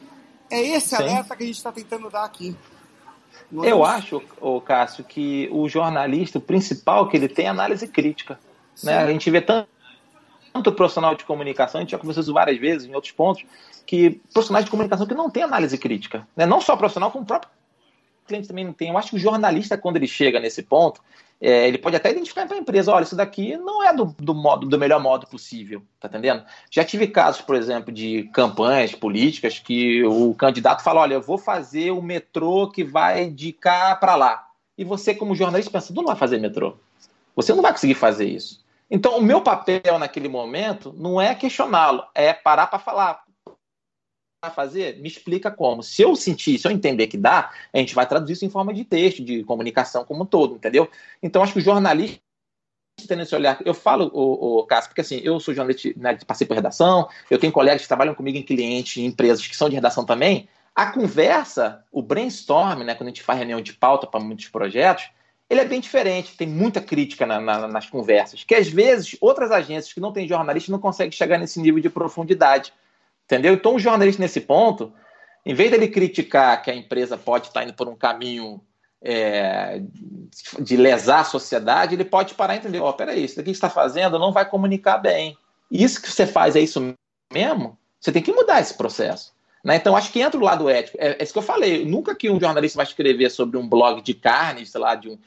É 0.51 0.61
esse 0.61 0.97
Sim. 0.97 0.97
alerta 0.97 1.37
que 1.37 1.45
a 1.45 1.47
gente 1.47 1.59
está 1.59 1.71
tentando 1.71 2.11
dar 2.11 2.25
aqui. 2.25 2.57
É 3.63 3.71
Eu 3.71 3.85
acho, 3.85 4.21
o 4.41 4.61
Cássio, 4.61 5.05
que 5.05 5.49
o 5.53 5.69
jornalista, 5.69 6.39
o 6.39 6.41
principal 6.41 7.09
que 7.09 7.17
ele 7.17 7.29
tem 7.29 7.47
é 7.47 7.51
análise 7.51 7.87
crítica. 7.87 8.41
Né? 8.83 8.99
A 8.99 9.07
gente 9.07 9.31
vê 9.31 9.41
tanto, 9.41 9.69
tanto 10.53 10.73
profissional 10.73 11.15
de 11.15 11.25
comunicação, 11.25 11.79
a 11.79 11.83
gente 11.83 11.91
já 11.91 11.99
conversou 11.99 12.23
isso 12.23 12.33
várias 12.33 12.59
vezes 12.59 12.89
em 12.89 12.95
outros 12.95 13.13
pontos, 13.13 13.45
que 13.87 14.21
profissionais 14.33 14.65
de 14.65 14.71
comunicação 14.71 15.07
que 15.07 15.15
não 15.15 15.31
tem 15.31 15.43
análise 15.43 15.77
crítica. 15.79 16.27
Né? 16.37 16.47
Não 16.47 16.61
só 16.61 16.77
profissional, 16.77 17.11
como 17.11 17.25
o 17.25 17.27
próprio 17.27 17.51
cliente 18.27 18.49
também 18.49 18.65
não 18.65 18.73
tem. 18.73 18.91
Eu 18.91 18.99
acho 18.99 19.11
que 19.11 19.17
o 19.17 19.19
jornalista, 19.19 19.79
quando 19.79 19.97
ele 19.97 20.07
chega 20.07 20.39
nesse 20.39 20.63
ponto, 20.63 21.01
é, 21.41 21.69
ele 21.69 21.79
pode 21.79 21.97
até 21.97 22.11
identificar 22.11 22.47
para 22.47 22.57
a 22.57 22.61
empresa, 22.61 22.93
olha, 22.93 23.05
isso 23.05 23.15
daqui 23.15 23.57
não 23.57 23.83
é 23.83 23.95
do, 23.95 24.07
do, 24.19 24.35
modo, 24.35 24.67
do 24.67 24.79
melhor 24.79 25.01
modo 25.01 25.27
possível, 25.27 25.83
tá 26.01 26.09
entendendo? 26.09 26.45
Já 26.71 26.85
tive 26.85 27.07
casos, 27.07 27.41
por 27.41 27.55
exemplo, 27.55 27.93
de 27.93 28.25
campanhas 28.33 28.93
políticas 28.93 29.59
que 29.59 30.05
o 30.05 30.35
candidato 30.35 30.83
fala, 30.83 31.01
olha, 31.01 31.15
eu 31.15 31.23
vou 31.23 31.39
fazer 31.39 31.93
o 31.93 32.03
metrô 32.03 32.69
que 32.69 32.83
vai 32.83 33.31
de 33.31 33.53
cá 33.53 33.95
para 33.95 34.17
lá. 34.17 34.49
E 34.77 34.85
você, 34.85 35.15
como 35.15 35.35
jornalista, 35.35 35.71
pensa, 35.71 35.93
tu 35.93 35.97
não 35.97 36.07
vai 36.07 36.17
fazer 36.17 36.39
metrô. 36.39 36.77
Você 37.37 37.55
não 37.55 37.63
vai 37.63 37.73
conseguir 37.73 37.95
fazer 37.95 38.29
isso. 38.29 38.65
Então, 38.90 39.18
o 39.18 39.22
meu 39.22 39.40
papel 39.42 39.98
naquele 39.98 40.29
momento 40.29 40.94
não 40.96 41.20
é 41.20 41.35
questioná-lo, 41.35 42.05
é 42.14 42.33
parar 42.33 42.66
para 42.68 42.79
falar. 42.79 43.22
fazer? 44.55 44.98
Me 45.01 45.09
explica 45.09 45.51
como. 45.51 45.83
Se 45.83 46.03
eu 46.03 46.16
sentir, 46.16 46.59
se 46.59 46.66
eu 46.66 46.72
entender 46.72 47.07
que 47.07 47.18
dá, 47.18 47.53
a 47.72 47.79
gente 47.79 47.94
vai 47.94 48.07
traduzir 48.07 48.33
isso 48.35 48.44
em 48.46 48.51
forma 48.51 48.72
de 48.72 48.85
texto, 48.85 49.22
de 49.22 49.44
comunicação 49.44 50.05
como 50.05 50.22
um 50.22 50.27
todo, 50.27 50.57
entendeu? 50.57 50.90
Então, 51.22 51.42
acho 51.42 51.53
que 51.53 51.59
o 51.59 51.62
jornalista 51.62 52.22
tendo 53.07 53.22
esse 53.22 53.35
olhar. 53.35 53.61
Eu 53.64 53.74
falo, 53.74 54.11
o, 54.12 54.59
o 54.59 54.66
Cássio, 54.66 54.90
porque 54.90 55.03
assim, 55.03 55.20
eu 55.22 55.38
sou 55.38 55.55
jornalista, 55.55 55.92
né, 55.96 56.18
passei 56.27 56.46
por 56.46 56.55
redação, 56.55 57.09
eu 57.31 57.38
tenho 57.38 57.53
colegas 57.53 57.83
que 57.83 57.88
trabalham 57.88 58.14
comigo 58.14 58.38
em 58.38 58.42
clientes, 58.42 58.96
em 58.96 59.07
empresas 59.07 59.46
que 59.46 59.57
são 59.57 59.68
de 59.68 59.74
redação 59.74 60.05
também. 60.05 60.48
A 60.74 60.92
conversa, 60.92 61.85
o 61.92 62.03
brainstorm, 62.03 62.83
né, 62.83 62.94
quando 62.94 63.09
a 63.09 63.11
gente 63.11 63.22
faz 63.22 63.38
reunião 63.38 63.61
de 63.61 63.72
pauta 63.72 64.07
para 64.07 64.20
muitos 64.20 64.48
projetos, 64.48 65.11
ele 65.49 65.61
é 65.61 65.65
bem 65.65 65.81
diferente, 65.81 66.37
tem 66.37 66.47
muita 66.47 66.81
crítica 66.81 67.25
na, 67.25 67.41
na, 67.41 67.67
nas 67.67 67.89
conversas, 67.89 68.45
que 68.45 68.55
às 68.55 68.69
vezes 68.69 69.17
outras 69.21 69.51
agências 69.51 69.93
que 69.93 70.01
não 70.01 70.13
têm 70.13 70.29
jornalista 70.29 70.71
não 70.71 70.79
conseguem 70.79 71.13
chegar 71.13 71.39
nesse 71.39 71.61
nível 71.61 71.81
de 71.81 71.89
profundidade. 71.89 72.73
Entendeu? 73.25 73.55
Então, 73.55 73.75
o 73.75 73.79
jornalista, 73.79 74.23
nesse 74.23 74.41
ponto, 74.41 74.93
em 75.45 75.55
vez 75.55 75.71
dele 75.71 75.89
criticar 75.89 76.63
que 76.63 76.71
a 76.71 76.75
empresa 76.75 77.17
pode 77.17 77.49
estar 77.49 77.65
indo 77.65 77.75
por 77.75 77.89
um 77.89 77.97
caminho 77.97 78.61
é, 79.03 79.81
de 80.59 80.77
lesar 80.77 81.21
a 81.21 81.25
sociedade, 81.25 81.95
ele 81.95 82.05
pode 82.05 82.35
parar 82.35 82.55
e 82.55 82.59
entender: 82.59 82.81
ó, 82.81 82.91
oh, 82.91 82.93
peraí, 82.93 83.25
isso 83.25 83.37
daqui 83.37 83.51
que 83.51 83.57
está 83.57 83.71
fazendo 83.71 84.19
não 84.19 84.33
vai 84.33 84.49
comunicar 84.49 84.99
bem. 84.99 85.37
Isso 85.71 86.01
que 86.01 86.11
você 86.11 86.27
faz 86.27 86.57
é 86.57 86.61
isso 86.61 86.95
mesmo? 87.33 87.79
Você 88.01 88.13
tem 88.13 88.23
que 88.23 88.33
mudar 88.33 88.61
esse 88.61 88.75
processo. 88.75 89.33
Né? 89.63 89.77
Então, 89.77 89.97
acho 89.97 90.13
que 90.13 90.21
entra 90.21 90.39
o 90.39 90.43
lado 90.43 90.69
ético. 90.69 90.97
É, 91.01 91.17
é 91.19 91.23
isso 91.23 91.33
que 91.33 91.39
eu 91.39 91.43
falei. 91.43 91.85
Nunca 91.85 92.15
que 92.15 92.31
um 92.31 92.41
jornalista 92.41 92.77
vai 92.77 92.87
escrever 92.87 93.31
sobre 93.31 93.59
um 93.59 93.69
blog 93.69 94.01
de 94.01 94.15
carne, 94.15 94.65
sei 94.65 94.81
lá, 94.81 94.95
de, 94.95 95.11
um, 95.11 95.19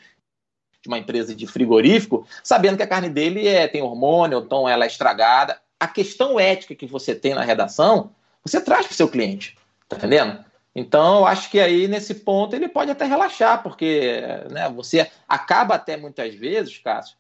de 0.82 0.88
uma 0.88 0.98
empresa 0.98 1.36
de 1.36 1.46
frigorífico, 1.46 2.26
sabendo 2.44 2.78
que 2.78 2.84
a 2.84 2.88
carne 2.88 3.10
dele 3.10 3.48
é, 3.48 3.67
tem 3.67 3.82
hormônio, 3.82 4.39
então 4.39 4.67
ela 4.67 4.84
é 4.84 4.88
estragada. 4.88 5.60
A 5.80 5.88
questão 5.88 6.39
ética 6.39 6.76
que 6.76 6.86
você 6.86 7.13
tem 7.13 7.34
na 7.34 7.44
redação, 7.44 8.12
você 8.44 8.60
traz 8.60 8.88
para 8.88 8.94
o 8.94 8.96
seu 8.96 9.08
cliente. 9.08 9.58
Tá 9.88 9.98
entendendo? 9.98 10.44
Então, 10.74 11.20
eu 11.20 11.26
acho 11.26 11.50
que 11.52 11.60
aí, 11.60 11.88
nesse 11.88 12.15
ponto, 12.15 12.56
ele 12.56 12.67
pode 12.67 12.89
até 12.89 13.06
relaxar, 13.06 13.62
porque 13.62 14.22
né, 14.50 14.70
você 14.70 15.10
acaba 15.28 15.76
até 15.76 15.98
muitas 15.98 16.34
vezes, 16.34 16.78
Cássio, 16.78 17.17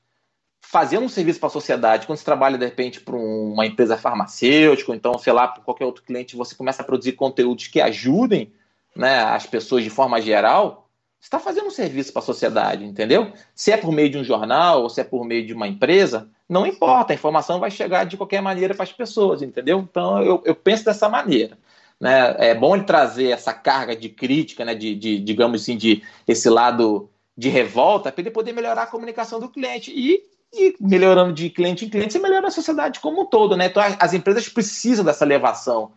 fazendo 0.61 1.03
um 1.03 1.09
serviço 1.09 1.39
para 1.39 1.47
a 1.47 1.51
sociedade. 1.51 2.07
Quando 2.07 2.17
você 2.17 2.23
trabalha, 2.23 2.57
de 2.57 2.65
repente, 2.65 3.01
para 3.01 3.15
uma 3.15 3.65
empresa 3.65 3.97
farmacêutica, 3.97 4.91
ou 4.91 4.95
então, 4.95 5.17
sei 5.17 5.33
lá, 5.33 5.49
para 5.49 5.61
qualquer 5.63 5.85
outro 5.85 6.03
cliente, 6.03 6.35
você 6.35 6.55
começa 6.55 6.81
a 6.81 6.85
produzir 6.85 7.11
conteúdos 7.11 7.67
que 7.67 7.81
ajudem 7.81 8.53
né, 8.95 9.21
as 9.21 9.45
pessoas 9.45 9.83
de 9.83 9.89
forma 9.89 10.21
geral, 10.21 10.80
você 11.21 11.27
está 11.27 11.39
fazendo 11.39 11.67
um 11.67 11.71
serviço 11.71 12.11
para 12.11 12.19
a 12.19 12.25
sociedade, 12.25 12.83
entendeu? 12.83 13.31
Se 13.53 13.71
é 13.71 13.77
por 13.77 13.91
meio 13.91 14.09
de 14.09 14.17
um 14.17 14.23
jornal 14.23 14.81
ou 14.81 14.89
se 14.89 14.99
é 14.99 15.03
por 15.03 15.23
meio 15.23 15.45
de 15.45 15.53
uma 15.53 15.67
empresa, 15.67 16.27
não 16.49 16.65
importa, 16.65 17.13
a 17.13 17.15
informação 17.15 17.59
vai 17.59 17.69
chegar 17.69 18.05
de 18.05 18.17
qualquer 18.17 18.41
maneira 18.41 18.73
para 18.73 18.81
as 18.81 18.91
pessoas, 18.91 19.43
entendeu? 19.43 19.79
Então, 19.79 20.19
eu, 20.23 20.41
eu 20.43 20.55
penso 20.55 20.83
dessa 20.83 21.07
maneira. 21.07 21.59
Né? 21.99 22.35
É 22.39 22.55
bom 22.55 22.75
ele 22.75 22.85
trazer 22.85 23.27
essa 23.27 23.53
carga 23.53 23.95
de 23.95 24.09
crítica, 24.09 24.65
né? 24.65 24.73
de, 24.73 24.95
de 24.95 25.19
digamos 25.19 25.61
assim, 25.61 25.77
de 25.77 26.01
esse 26.27 26.49
lado 26.49 27.07
de 27.37 27.49
revolta, 27.49 28.11
para 28.11 28.21
ele 28.23 28.31
poder 28.31 28.51
melhorar 28.51 28.83
a 28.83 28.87
comunicação 28.87 29.39
do 29.39 29.47
cliente. 29.47 29.91
E, 29.95 30.23
e, 30.51 30.75
melhorando 30.81 31.33
de 31.33 31.51
cliente 31.51 31.85
em 31.85 31.89
cliente, 31.89 32.13
você 32.13 32.19
melhora 32.19 32.47
a 32.47 32.51
sociedade 32.51 32.99
como 32.99 33.21
um 33.21 33.25
todo. 33.27 33.55
Né? 33.55 33.67
Então, 33.67 33.83
as 33.99 34.13
empresas 34.15 34.49
precisam 34.49 35.05
dessa 35.05 35.23
elevação, 35.23 35.91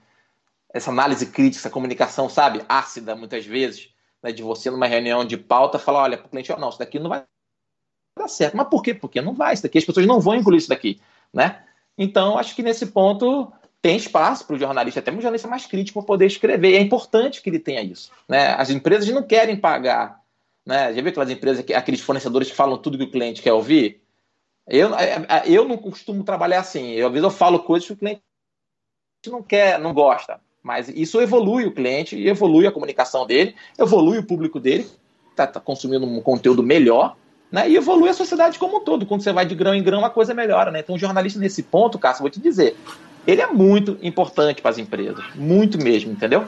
essa 0.69 0.91
análise 0.91 1.25
crítica, 1.25 1.63
essa 1.63 1.71
comunicação, 1.71 2.29
sabe, 2.29 2.63
ácida, 2.69 3.17
muitas 3.17 3.47
vezes, 3.47 3.94
né? 4.25 4.33
de 4.33 4.43
você, 4.43 4.71
numa 4.71 4.87
reunião 4.87 5.25
de 5.25 5.37
pauta, 5.37 5.79
falar: 5.79 6.03
olha, 6.03 6.17
para 6.17 6.27
o 6.27 6.31
cliente, 6.31 6.51
não, 6.59 6.71
isso 6.71 6.79
daqui 6.79 6.99
não 6.99 7.11
vai 7.11 7.25
dar 8.19 8.29
certo. 8.29 8.57
Mas 8.57 8.69
por 8.69 8.83
quê? 8.83 8.95
Porque 8.95 9.21
não 9.21 9.35
vai, 9.35 9.53
isso 9.53 9.63
daqui, 9.63 9.77
as 9.77 9.85
pessoas 9.85 10.07
não 10.07 10.19
vão 10.19 10.35
engolir 10.35 10.59
isso 10.59 10.69
daqui. 10.69 10.99
Né? 11.33 11.63
Então, 11.99 12.39
acho 12.39 12.57
que 12.57 12.63
nesse 12.63 12.87
ponto 12.87 13.53
tem 13.83 13.97
espaço 13.97 14.47
para 14.47 14.57
o 14.57 14.59
jornalista, 14.59 15.01
até 15.01 15.11
um 15.13 15.17
jornalista 15.17 15.47
mais 15.47 15.67
crítico, 15.67 16.03
poder 16.03 16.27
escrever. 16.27 16.71
E 16.71 16.77
é 16.77 16.81
importante 16.81 17.43
que 17.43 17.51
ele 17.51 17.59
tenha 17.59 17.83
isso. 17.83 18.11
Né? 18.27 18.55
As 18.55 18.71
empresas 18.71 19.07
não 19.11 19.23
querem 19.23 19.57
pagar. 19.57 20.23
Né? 20.65 20.95
Já 20.95 21.03
viu 21.03 21.11
aquelas 21.11 21.31
empresas, 21.31 21.65
aqueles 21.77 22.01
fornecedores 22.01 22.49
que 22.49 22.57
falam 22.57 22.79
tudo 22.79 22.97
que 22.97 23.05
o 23.05 23.11
cliente 23.11 23.43
quer 23.43 23.53
ouvir? 23.53 24.01
Eu, 24.67 24.95
é, 24.95 25.27
é, 25.29 25.43
eu 25.47 25.69
não 25.69 25.77
costumo 25.77 26.25
trabalhar 26.25 26.61
assim. 26.61 26.93
Eu, 26.93 27.09
às 27.09 27.13
vezes 27.13 27.25
eu 27.25 27.31
falo 27.31 27.63
coisas 27.63 27.87
que 27.87 27.93
o 27.93 27.97
cliente 27.97 28.23
não 29.27 29.43
quer, 29.43 29.79
não 29.79 29.93
gosta. 29.93 30.41
Mas 30.65 30.89
isso 30.89 31.21
evolui 31.21 31.67
o 31.67 31.73
cliente, 31.73 32.17
evolui 32.27 32.67
a 32.67 32.73
comunicação 32.73 33.27
dele, 33.27 33.55
evolui 33.79 34.17
o 34.17 34.25
público 34.25 34.59
dele, 34.59 34.87
está 35.31 35.47
tá 35.47 35.61
consumindo 35.61 36.07
um 36.07 36.23
conteúdo 36.23 36.63
melhor, 36.63 37.17
né? 37.53 37.69
E 37.69 37.77
evolui 37.77 38.09
a 38.09 38.15
sociedade 38.15 38.59
como 38.59 38.79
um 38.79 38.81
todo. 38.81 39.05
Quando 39.05 39.21
você 39.21 39.31
vai 39.31 39.45
de 39.45 39.55
grão 39.55 39.75
em 39.75 39.83
grão, 39.83 40.07
a 40.07 40.11
coisa 40.11 40.33
melhora, 40.33 40.71
né? 40.71 40.81
Então, 40.81 40.95
o 40.95 40.99
jornalista, 40.99 41.39
nesse 41.39 41.63
ponto, 41.63 41.99
Cássio, 41.99 42.23
vou 42.23 42.31
te 42.31 42.41
dizer, 42.41 42.75
ele 43.27 43.43
é 43.43 43.47
muito 43.47 43.99
importante 44.03 44.63
para 44.63 44.71
as 44.71 44.79
empresas, 44.79 45.23
muito 45.35 45.77
mesmo, 45.77 46.11
entendeu? 46.11 46.47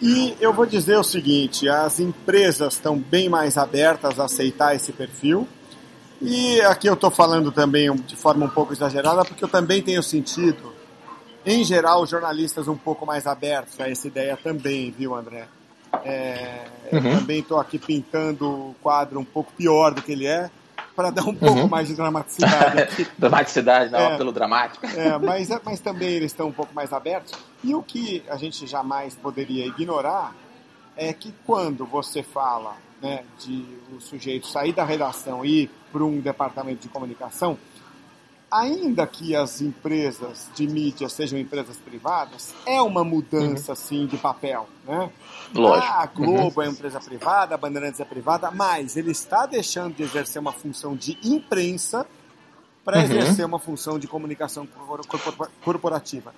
E 0.00 0.34
eu 0.40 0.54
vou 0.54 0.64
dizer 0.64 0.96
o 0.96 1.04
seguinte: 1.04 1.68
as 1.68 2.00
empresas 2.00 2.72
estão 2.72 2.96
bem 2.96 3.28
mais 3.28 3.58
abertas 3.58 4.18
a 4.18 4.24
aceitar 4.24 4.74
esse 4.74 4.92
perfil. 4.92 5.46
E 6.22 6.60
aqui 6.62 6.86
eu 6.86 6.94
estou 6.94 7.10
falando 7.10 7.52
também 7.52 7.94
de 7.94 8.16
forma 8.16 8.46
um 8.46 8.48
pouco 8.48 8.72
exagerada, 8.72 9.24
porque 9.24 9.44
eu 9.44 9.48
também 9.48 9.82
tenho 9.82 10.02
sentido, 10.02 10.69
em 11.44 11.64
geral, 11.64 12.06
jornalistas 12.06 12.68
um 12.68 12.76
pouco 12.76 13.06
mais 13.06 13.26
abertos 13.26 13.78
a 13.80 13.88
essa 13.88 14.06
ideia 14.06 14.36
também, 14.36 14.90
viu, 14.90 15.14
André? 15.14 15.46
É, 16.04 16.66
uhum. 16.92 17.18
Também 17.18 17.40
estou 17.40 17.58
aqui 17.58 17.78
pintando 17.78 18.48
o 18.48 18.76
quadro 18.82 19.18
um 19.18 19.24
pouco 19.24 19.52
pior 19.52 19.92
do 19.92 20.02
que 20.02 20.12
ele 20.12 20.26
é, 20.26 20.50
para 20.94 21.10
dar 21.10 21.24
um 21.24 21.34
pouco 21.34 21.60
uhum. 21.60 21.68
mais 21.68 21.88
de 21.88 21.94
dramaticidade. 21.94 23.08
dramaticidade, 23.18 23.90
não, 23.90 23.98
é, 23.98 24.16
pelo 24.16 24.32
dramático. 24.32 24.86
É, 24.86 25.18
mas, 25.18 25.50
é, 25.50 25.60
mas 25.64 25.80
também 25.80 26.10
eles 26.10 26.32
estão 26.32 26.48
um 26.48 26.52
pouco 26.52 26.74
mais 26.74 26.92
abertos. 26.92 27.32
E 27.64 27.74
o 27.74 27.82
que 27.82 28.22
a 28.28 28.36
gente 28.36 28.66
jamais 28.66 29.14
poderia 29.14 29.66
ignorar 29.66 30.34
é 30.96 31.12
que 31.12 31.34
quando 31.46 31.86
você 31.86 32.22
fala 32.22 32.76
né, 33.00 33.24
de 33.38 33.64
o 33.96 34.00
sujeito 34.00 34.46
sair 34.46 34.72
da 34.72 34.84
redação 34.84 35.44
e 35.44 35.62
ir 35.62 35.70
para 35.90 36.04
um 36.04 36.20
departamento 36.20 36.82
de 36.82 36.88
comunicação, 36.88 37.56
ainda 38.50 39.06
que 39.06 39.34
as 39.36 39.60
empresas 39.60 40.50
de 40.54 40.66
mídia 40.66 41.08
sejam 41.08 41.38
empresas 41.38 41.76
privadas, 41.76 42.54
é 42.66 42.80
uma 42.82 43.04
mudança, 43.04 43.72
uhum. 43.72 43.76
sim, 43.76 44.06
de 44.06 44.16
papel, 44.16 44.68
né? 44.86 45.10
Lógico. 45.54 45.92
Ah, 45.92 46.02
a 46.02 46.06
Globo 46.06 46.60
uhum. 46.60 46.62
é 46.62 46.66
uma 46.66 46.72
empresa 46.72 47.00
privada, 47.00 47.54
a 47.54 47.58
Bandeirantes 47.58 48.00
é 48.00 48.04
privada, 48.04 48.50
mas 48.50 48.96
ele 48.96 49.10
está 49.10 49.46
deixando 49.46 49.94
de 49.94 50.02
exercer 50.02 50.40
uma 50.40 50.52
função 50.52 50.96
de 50.96 51.16
imprensa 51.22 52.06
para 52.84 52.98
uhum. 52.98 53.04
exercer 53.04 53.44
uma 53.44 53.58
função 53.58 53.98
de 53.98 54.08
comunicação 54.08 54.66
corporativa. 55.62 56.34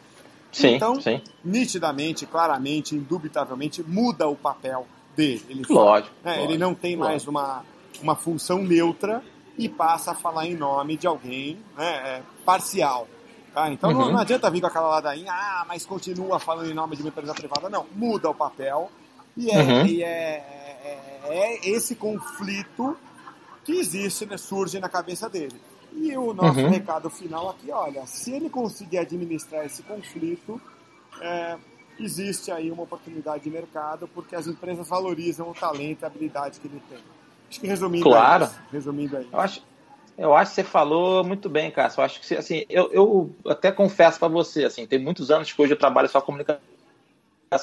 Sim, 0.50 0.74
então, 0.74 1.00
sim. 1.00 1.20
nitidamente, 1.42 2.26
claramente, 2.26 2.94
indubitavelmente, 2.94 3.82
muda 3.82 4.28
o 4.28 4.36
papel 4.36 4.86
dele. 5.16 5.42
Ele, 5.48 5.62
lógico, 5.68 6.14
né? 6.22 6.32
lógico 6.32 6.50
ele 6.50 6.58
não 6.58 6.74
tem 6.74 6.94
lógico. 6.94 7.08
mais 7.10 7.26
uma, 7.26 7.64
uma 8.02 8.16
função 8.16 8.62
neutra 8.62 9.22
e 9.58 9.68
passa 9.68 10.12
a 10.12 10.14
falar 10.14 10.46
em 10.46 10.54
nome 10.54 10.96
de 10.96 11.06
alguém 11.06 11.58
né, 11.76 11.86
é, 11.86 12.22
parcial. 12.44 13.06
Tá? 13.52 13.70
Então 13.70 13.90
uhum. 13.90 13.98
não, 13.98 14.12
não, 14.12 14.18
adianta 14.18 14.50
vir 14.50 14.60
com 14.60 14.66
aquela 14.66 14.88
ladainha, 14.88 15.32
ah, 15.32 15.64
mas 15.68 15.84
continua 15.84 16.38
falando 16.38 16.70
em 16.70 16.74
nome 16.74 16.96
de 16.96 17.02
uma 17.02 17.08
empresa 17.08 17.34
privada. 17.34 17.68
Não, 17.68 17.86
muda 17.94 18.30
o 18.30 18.34
papel 18.34 18.90
e 19.36 19.50
é, 19.50 19.58
uhum. 19.58 19.86
e 19.86 20.02
é, 20.02 20.08
é, 20.84 21.20
é, 21.24 21.68
esse 21.68 21.94
conflito 21.94 22.96
que 23.64 23.72
existe, 23.72 24.26
né, 24.26 24.36
surge 24.36 24.80
na 24.80 24.88
cabeça 24.88 25.28
dele. 25.28 25.60
E 25.92 26.16
o 26.16 26.32
nosso 26.32 26.58
uhum. 26.58 26.70
recado 26.70 27.10
final 27.10 27.50
aqui, 27.50 27.70
olha, 27.70 28.06
se 28.06 28.32
ele 28.32 28.48
conseguir 28.48 28.98
administrar 28.98 29.64
esse 29.66 29.82
conflito, 29.82 30.60
é, 31.20 31.56
existe 32.00 32.50
aí 32.50 32.70
uma 32.70 32.82
oportunidade 32.84 33.44
de 33.44 33.50
mercado, 33.50 34.08
porque 34.08 34.34
as 34.34 34.46
empresas 34.46 34.88
valorizam 34.88 35.50
o 35.50 35.54
talento 35.54 36.02
e 36.02 36.04
a 36.04 36.08
habilidade 36.08 36.58
que 36.58 36.66
ele 36.66 36.82
tem. 36.88 36.98
Acho 37.52 37.60
que 37.60 37.66
resumindo 37.66 38.04
claro. 38.04 38.48
Resumindo. 38.72 39.26
Eu 39.30 39.38
acho, 39.38 39.62
eu 40.16 40.34
acho 40.34 40.52
que 40.52 40.54
você 40.54 40.64
falou 40.64 41.22
muito 41.22 41.50
bem, 41.50 41.70
Cássio. 41.70 42.00
Eu 42.00 42.04
acho 42.06 42.18
que 42.18 42.34
assim, 42.34 42.64
eu, 42.70 42.90
eu 42.90 43.30
até 43.46 43.70
confesso 43.70 44.18
para 44.18 44.28
você, 44.28 44.64
assim, 44.64 44.86
tem 44.86 44.98
muitos 44.98 45.30
anos 45.30 45.52
que 45.52 45.60
hoje 45.60 45.74
eu 45.74 45.78
trabalho 45.78 46.08
só 46.08 46.18
comunicação 46.22 46.62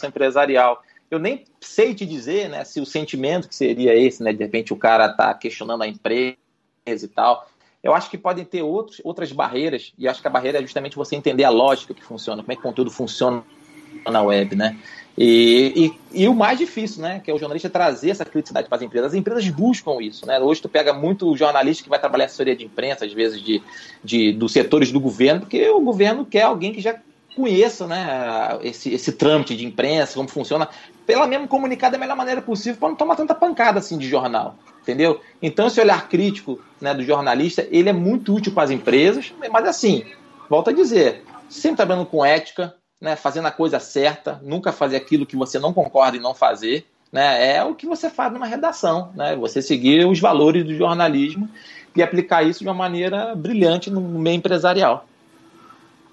empresarial. 0.08 0.84
Eu 1.10 1.18
nem 1.18 1.44
sei 1.60 1.96
te 1.96 2.06
dizer, 2.06 2.50
né, 2.50 2.64
se 2.64 2.80
o 2.80 2.86
sentimento 2.86 3.50
que 3.50 3.56
seria 3.56 3.96
esse, 3.96 4.22
né, 4.22 4.32
de 4.32 4.44
repente 4.44 4.72
o 4.72 4.78
cara 4.78 5.10
tá 5.10 5.34
questionando 5.34 5.82
a 5.82 5.88
empresa 5.88 6.38
e 6.86 7.08
tal. 7.08 7.50
Eu 7.82 7.96
acho 7.96 8.12
que 8.12 8.18
podem 8.18 8.46
ter 8.46 8.62
outros, 8.62 9.02
outras 9.04 9.32
barreiras, 9.32 9.92
e 9.98 10.08
acho 10.08 10.22
que 10.22 10.28
a 10.28 10.32
barreira 10.32 10.60
é 10.60 10.62
justamente 10.62 10.96
você 10.96 11.16
entender 11.16 11.46
a 11.46 11.50
lógica 11.50 11.96
que 11.96 12.04
funciona, 12.04 12.44
como 12.44 12.52
é 12.52 12.56
que 12.56 12.62
o 12.62 12.64
conteúdo 12.64 12.92
funciona 12.92 13.44
na 14.06 14.22
web, 14.22 14.56
né? 14.56 14.78
E, 15.22 15.92
e, 16.14 16.24
e, 16.24 16.28
o 16.30 16.34
mais 16.34 16.58
difícil, 16.58 17.02
né, 17.02 17.20
que 17.22 17.30
é 17.30 17.34
o 17.34 17.38
jornalista 17.38 17.70
trazer 17.70 18.12
essa 18.12 18.24
criticidade 18.24 18.70
para 18.70 18.78
as 18.78 18.82
empresas. 18.82 19.12
As 19.12 19.18
empresas 19.18 19.46
buscam 19.50 20.02
isso, 20.02 20.26
né? 20.26 20.40
Hoje 20.40 20.62
tu 20.62 20.70
pega 20.70 20.94
muito 20.94 21.36
jornalista 21.36 21.84
que 21.84 21.90
vai 21.90 22.00
trabalhar 22.00 22.24
assessoria 22.26 22.56
de 22.56 22.64
imprensa, 22.64 23.04
às 23.04 23.12
vezes 23.12 23.42
de, 23.42 23.62
de 24.02 24.32
dos 24.32 24.54
setores 24.54 24.94
do 24.94 25.00
governo, 25.00 25.42
porque 25.42 25.70
o 25.70 25.82
governo 25.82 26.26
quer 26.26 26.44
alguém 26.44 26.72
que 26.72 26.80
já 26.80 26.98
conheça, 27.36 27.86
né, 27.86 28.60
esse, 28.64 28.94
esse 28.94 29.12
trâmite 29.12 29.56
de 29.56 29.66
imprensa, 29.66 30.16
como 30.16 30.30
funciona, 30.30 30.70
pela 31.06 31.28
mesmo 31.28 31.48
comunicar 31.48 31.90
da 31.90 31.98
melhor 31.98 32.16
maneira 32.16 32.42
possível 32.42 32.80
para 32.80 32.90
não 32.90 32.96
tomar 32.96 33.16
tanta 33.16 33.36
pancada 33.36 33.80
assim 33.80 33.98
de 33.98 34.08
jornal, 34.08 34.56
entendeu? 34.82 35.20
Então 35.42 35.68
esse 35.68 35.80
olhar 35.82 36.08
crítico, 36.08 36.62
né, 36.80 36.94
do 36.94 37.04
jornalista, 37.04 37.68
ele 37.72 37.90
é 37.90 37.94
muito 37.94 38.34
útil 38.34 38.54
para 38.54 38.64
as 38.64 38.72
empresas, 38.72 39.34
mas 39.52 39.68
assim, 39.68 40.06
volto 40.50 40.70
a 40.70 40.74
dizer, 40.74 41.24
sempre 41.50 41.78
trabalhando 41.78 42.06
com 42.06 42.26
ética, 42.26 42.76
né, 43.00 43.16
fazendo 43.16 43.48
a 43.48 43.52
coisa 43.52 43.80
certa, 43.80 44.40
nunca 44.44 44.72
fazer 44.72 44.98
aquilo 44.98 45.26
que 45.26 45.36
você 45.36 45.60
não 45.60 45.74
concorda 45.74 46.18
e 46.18 46.20
não 46.20 46.34
fazer. 46.34 46.86
Né, 47.12 47.56
é 47.56 47.64
o 47.64 47.74
que 47.74 47.88
você 47.88 48.10
faz 48.10 48.32
numa 48.32 48.46
redação, 48.46 49.12
né, 49.16 49.36
você 49.36 49.64
seguir 49.64 50.06
os 50.06 50.20
valores 50.20 50.64
do 50.64 50.76
jornalismo 50.76 51.50
e 51.96 52.04
aplicar 52.04 52.44
isso 52.44 52.60
de 52.60 52.68
uma 52.68 52.74
maneira 52.74 53.34
brilhante 53.36 53.90
no 53.90 54.00
meio 54.00 54.36
empresarial. 54.36 55.06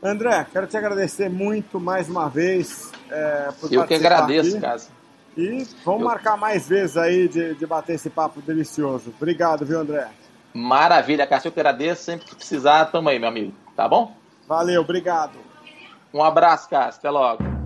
André, 0.03 0.47
quero 0.53 0.67
te 0.67 0.77
agradecer 0.77 1.29
muito 1.29 1.81
mais 1.81 2.09
uma 2.09 2.29
vez 2.29 2.91
é, 3.11 3.49
por 3.61 3.73
Eu 3.73 3.87
que 3.87 3.95
agradeço, 3.95 4.61
Cássio. 4.61 4.91
E 5.37 5.67
vamos 5.85 6.01
Eu... 6.01 6.07
marcar 6.07 6.37
mais 6.37 6.67
vezes 6.67 6.97
aí 6.97 7.29
de, 7.29 7.55
de 7.55 7.67
bater 7.67 7.95
esse 7.95 8.09
papo 8.09 8.41
delicioso. 8.41 9.13
Obrigado, 9.17 9.67
viu, 9.67 9.81
André? 9.81 10.09
Maravilha, 10.55 11.27
Cássio. 11.27 11.49
Eu 11.49 11.53
que 11.53 11.61
agradeço. 11.61 12.05
Sempre 12.05 12.27
que 12.27 12.35
precisar, 12.35 12.87
tamo 12.87 13.09
aí, 13.09 13.19
meu 13.19 13.29
amigo. 13.29 13.53
Tá 13.75 13.87
bom? 13.87 14.17
Valeu, 14.49 14.81
obrigado. 14.81 15.46
Um 16.13 16.23
abraço, 16.23 16.69
Cássio. 16.69 16.99
Até 16.99 17.11
logo. 17.11 17.57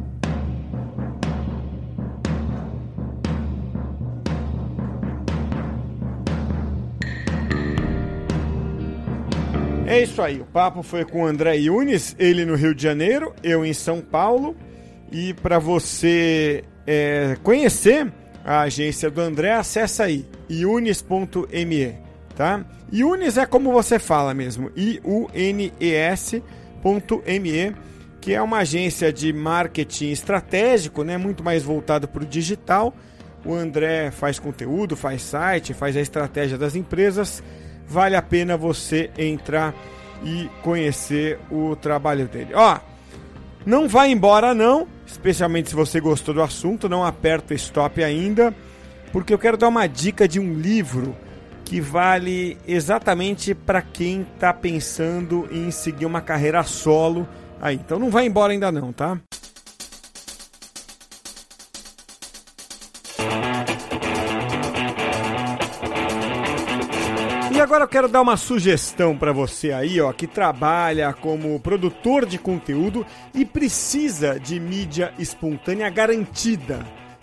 É 9.90 10.00
isso 10.00 10.22
aí, 10.22 10.40
o 10.40 10.44
papo 10.44 10.84
foi 10.84 11.04
com 11.04 11.24
o 11.24 11.26
André 11.26 11.56
Yunes, 11.56 12.14
ele 12.16 12.44
no 12.44 12.54
Rio 12.54 12.72
de 12.72 12.80
Janeiro, 12.80 13.34
eu 13.42 13.66
em 13.66 13.72
São 13.72 14.00
Paulo. 14.00 14.54
E 15.10 15.34
para 15.34 15.58
você 15.58 16.62
é, 16.86 17.36
conhecer 17.42 18.12
a 18.44 18.60
agência 18.60 19.10
do 19.10 19.20
André, 19.20 19.52
acessa 19.52 20.04
aí, 20.04 20.24
iunis.me, 20.48 21.98
tá? 22.36 22.64
Iunis 22.92 23.36
é 23.36 23.44
como 23.44 23.72
você 23.72 23.98
fala 23.98 24.32
mesmo, 24.32 24.70
I-U-N-E-S.me, 24.76 25.10
que 28.20 28.34
é 28.34 28.42
uma 28.42 28.58
agência 28.58 29.12
de 29.12 29.32
marketing 29.32 30.10
estratégico, 30.10 31.02
né? 31.02 31.16
Muito 31.16 31.42
mais 31.42 31.62
voltado 31.62 32.06
para 32.06 32.22
o 32.22 32.26
digital. 32.26 32.94
O 33.44 33.54
André 33.54 34.10
faz 34.10 34.38
conteúdo, 34.38 34.96
faz 34.96 35.22
site, 35.22 35.72
faz 35.72 35.96
a 35.96 36.00
estratégia 36.00 36.58
das 36.58 36.74
empresas 36.74 37.42
vale 37.90 38.14
a 38.14 38.22
pena 38.22 38.56
você 38.56 39.10
entrar 39.18 39.74
e 40.22 40.48
conhecer 40.62 41.40
o 41.50 41.74
trabalho 41.74 42.28
dele. 42.28 42.54
Ó, 42.54 42.78
não 43.66 43.88
vai 43.88 44.12
embora 44.12 44.54
não, 44.54 44.86
especialmente 45.04 45.70
se 45.70 45.74
você 45.74 46.00
gostou 46.00 46.32
do 46.32 46.40
assunto, 46.40 46.88
não 46.88 47.04
aperta 47.04 47.52
stop 47.52 48.02
ainda, 48.02 48.54
porque 49.12 49.34
eu 49.34 49.38
quero 49.38 49.56
dar 49.56 49.68
uma 49.68 49.88
dica 49.88 50.28
de 50.28 50.38
um 50.38 50.54
livro 50.54 51.16
que 51.64 51.80
vale 51.80 52.56
exatamente 52.66 53.54
para 53.54 53.82
quem 53.82 54.22
está 54.22 54.52
pensando 54.54 55.48
em 55.50 55.70
seguir 55.72 56.06
uma 56.06 56.20
carreira 56.20 56.62
solo 56.62 57.28
aí. 57.60 57.76
Então 57.76 57.98
não 57.98 58.10
vai 58.10 58.26
embora 58.26 58.52
ainda 58.52 58.72
não, 58.72 58.92
tá? 58.92 59.18
E 67.52 67.62
agora 67.62 67.84
eu 67.84 67.88
quero 67.88 68.08
dar 68.08 68.22
uma 68.22 68.38
sugestão 68.38 69.14
para 69.14 69.32
você 69.32 69.70
aí, 69.70 70.00
ó, 70.00 70.10
que 70.14 70.26
trabalha 70.26 71.12
como 71.12 71.60
produtor 71.60 72.24
de 72.24 72.38
conteúdo 72.38 73.04
e 73.34 73.44
precisa 73.44 74.40
de 74.40 74.58
mídia 74.58 75.12
espontânea 75.18 75.90
garantida, 75.90 76.78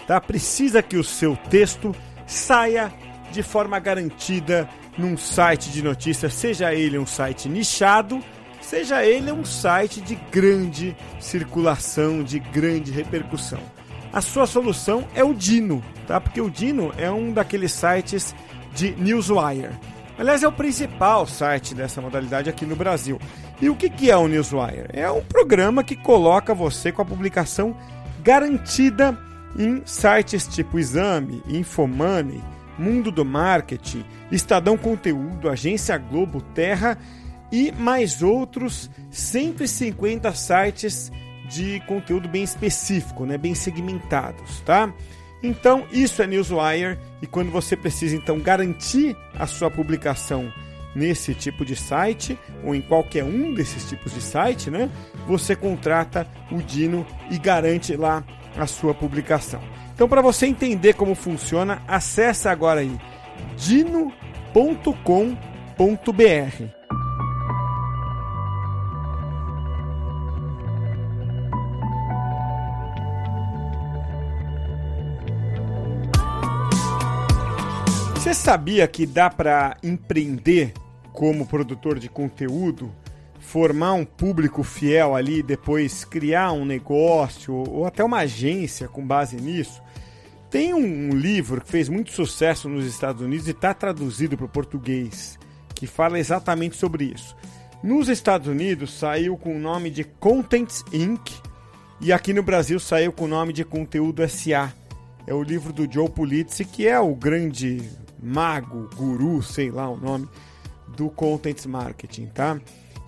tá? 0.05 0.21
Precisa 0.21 0.83
que 0.83 0.95
o 0.95 1.03
seu 1.03 1.35
texto 1.49 1.91
saia 2.27 2.93
de 3.31 3.41
forma 3.41 3.79
garantida 3.79 4.69
num 4.95 5.17
site 5.17 5.71
de 5.71 5.81
notícias, 5.81 6.35
seja 6.35 6.71
ele 6.71 6.99
um 6.99 7.05
site 7.07 7.49
nichado, 7.49 8.23
seja 8.67 9.05
ele 9.05 9.31
um 9.31 9.45
site 9.45 10.01
de 10.01 10.15
grande 10.29 10.95
circulação, 11.21 12.21
de 12.21 12.37
grande 12.37 12.91
repercussão. 12.91 13.59
A 14.11 14.19
sua 14.19 14.45
solução 14.45 15.07
é 15.15 15.23
o 15.23 15.33
Dino, 15.33 15.81
tá? 16.05 16.19
Porque 16.19 16.41
o 16.41 16.49
Dino 16.49 16.93
é 16.97 17.09
um 17.09 17.31
daqueles 17.31 17.71
sites 17.71 18.35
de 18.75 18.91
newswire. 18.97 19.69
Aliás, 20.19 20.43
é 20.43 20.47
o 20.47 20.51
principal 20.51 21.25
site 21.25 21.73
dessa 21.73 22.01
modalidade 22.01 22.49
aqui 22.49 22.65
no 22.65 22.75
Brasil. 22.75 23.19
E 23.61 23.69
o 23.69 23.75
que 23.75 24.11
é 24.11 24.17
o 24.17 24.27
Newswire? 24.27 24.87
É 24.91 25.09
um 25.09 25.23
programa 25.23 25.83
que 25.83 25.95
coloca 25.95 26.53
você 26.53 26.91
com 26.91 27.01
a 27.01 27.05
publicação 27.05 27.77
garantida 28.21 29.17
em 29.57 29.81
sites 29.85 30.47
tipo 30.47 30.77
Exame, 30.77 31.41
Infomoney, 31.47 32.43
Mundo 32.77 33.11
do 33.11 33.23
Marketing, 33.23 34.03
Estadão 34.31 34.77
Conteúdo, 34.77 35.49
Agência 35.49 35.97
Globo, 35.97 36.41
Terra 36.41 36.97
e 37.51 37.71
mais 37.71 38.21
outros 38.21 38.89
150 39.09 40.33
sites 40.33 41.11
de 41.49 41.79
conteúdo 41.81 42.27
bem 42.27 42.43
específico, 42.43 43.25
né, 43.25 43.37
bem 43.37 43.55
segmentados, 43.55 44.61
tá? 44.61 44.93
Então, 45.41 45.85
isso 45.91 46.21
é 46.21 46.27
Newswire 46.27 46.97
e 47.21 47.27
quando 47.27 47.51
você 47.51 47.75
precisa 47.75 48.15
então 48.15 48.39
garantir 48.39 49.15
a 49.35 49.45
sua 49.45 49.69
publicação 49.69 50.51
nesse 50.95 51.35
tipo 51.35 51.63
de 51.63 51.75
site 51.75 52.37
ou 52.63 52.73
em 52.73 52.81
qualquer 52.81 53.23
um 53.23 53.53
desses 53.53 53.87
tipos 53.87 54.13
de 54.13 54.21
site, 54.21 54.71
né? 54.71 54.89
Você 55.27 55.55
contrata 55.55 56.27
o 56.51 56.57
Dino 56.57 57.05
e 57.29 57.37
garante 57.37 57.95
lá 57.95 58.23
a 58.57 58.65
sua 58.65 58.95
publicação. 58.95 59.61
Então, 59.93 60.09
para 60.09 60.21
você 60.21 60.47
entender 60.47 60.93
como 60.93 61.13
funciona, 61.13 61.83
acessa 61.87 62.49
agora 62.49 62.81
aí 62.81 62.97
dino.com.br. 63.55 64.17
Você 78.27 78.33
sabia 78.33 78.85
que 78.89 79.05
dá 79.05 79.29
para 79.29 79.77
empreender 79.81 80.73
como 81.13 81.47
produtor 81.47 81.97
de 81.97 82.09
conteúdo, 82.09 82.93
formar 83.39 83.93
um 83.93 84.03
público 84.03 84.63
fiel 84.63 85.15
ali, 85.15 85.41
depois 85.41 86.03
criar 86.03 86.51
um 86.51 86.65
negócio 86.65 87.53
ou 87.53 87.85
até 87.85 88.03
uma 88.03 88.17
agência 88.17 88.89
com 88.89 89.07
base 89.07 89.37
nisso? 89.37 89.81
Tem 90.49 90.73
um 90.73 91.11
livro 91.11 91.61
que 91.61 91.71
fez 91.71 91.87
muito 91.87 92.11
sucesso 92.11 92.67
nos 92.67 92.85
Estados 92.85 93.21
Unidos 93.21 93.47
e 93.47 93.51
está 93.51 93.73
traduzido 93.73 94.35
para 94.35 94.45
o 94.45 94.49
português, 94.49 95.39
que 95.73 95.87
fala 95.87 96.19
exatamente 96.19 96.75
sobre 96.75 97.05
isso. 97.05 97.33
Nos 97.81 98.09
Estados 98.09 98.49
Unidos 98.49 98.91
saiu 98.91 99.37
com 99.37 99.55
o 99.55 99.59
nome 99.59 99.89
de 99.89 100.03
Contents 100.03 100.83
Inc. 100.91 101.31
e 102.01 102.11
aqui 102.11 102.33
no 102.33 102.43
Brasil 102.43 102.77
saiu 102.77 103.13
com 103.13 103.23
o 103.23 103.29
nome 103.29 103.53
de 103.53 103.63
Conteúdo 103.63 104.21
SA. 104.27 104.73
É 105.25 105.33
o 105.33 105.41
livro 105.41 105.71
do 105.71 105.89
Joe 105.89 106.09
Pulitzer, 106.09 106.67
que 106.67 106.85
é 106.85 106.99
o 106.99 107.15
grande 107.15 107.81
mago, 108.21 108.89
guru, 108.95 109.41
sei 109.41 109.71
lá 109.71 109.89
o 109.89 109.97
nome, 109.97 110.27
do 110.95 111.09
content 111.09 111.65
marketing, 111.65 112.27
tá? 112.27 112.59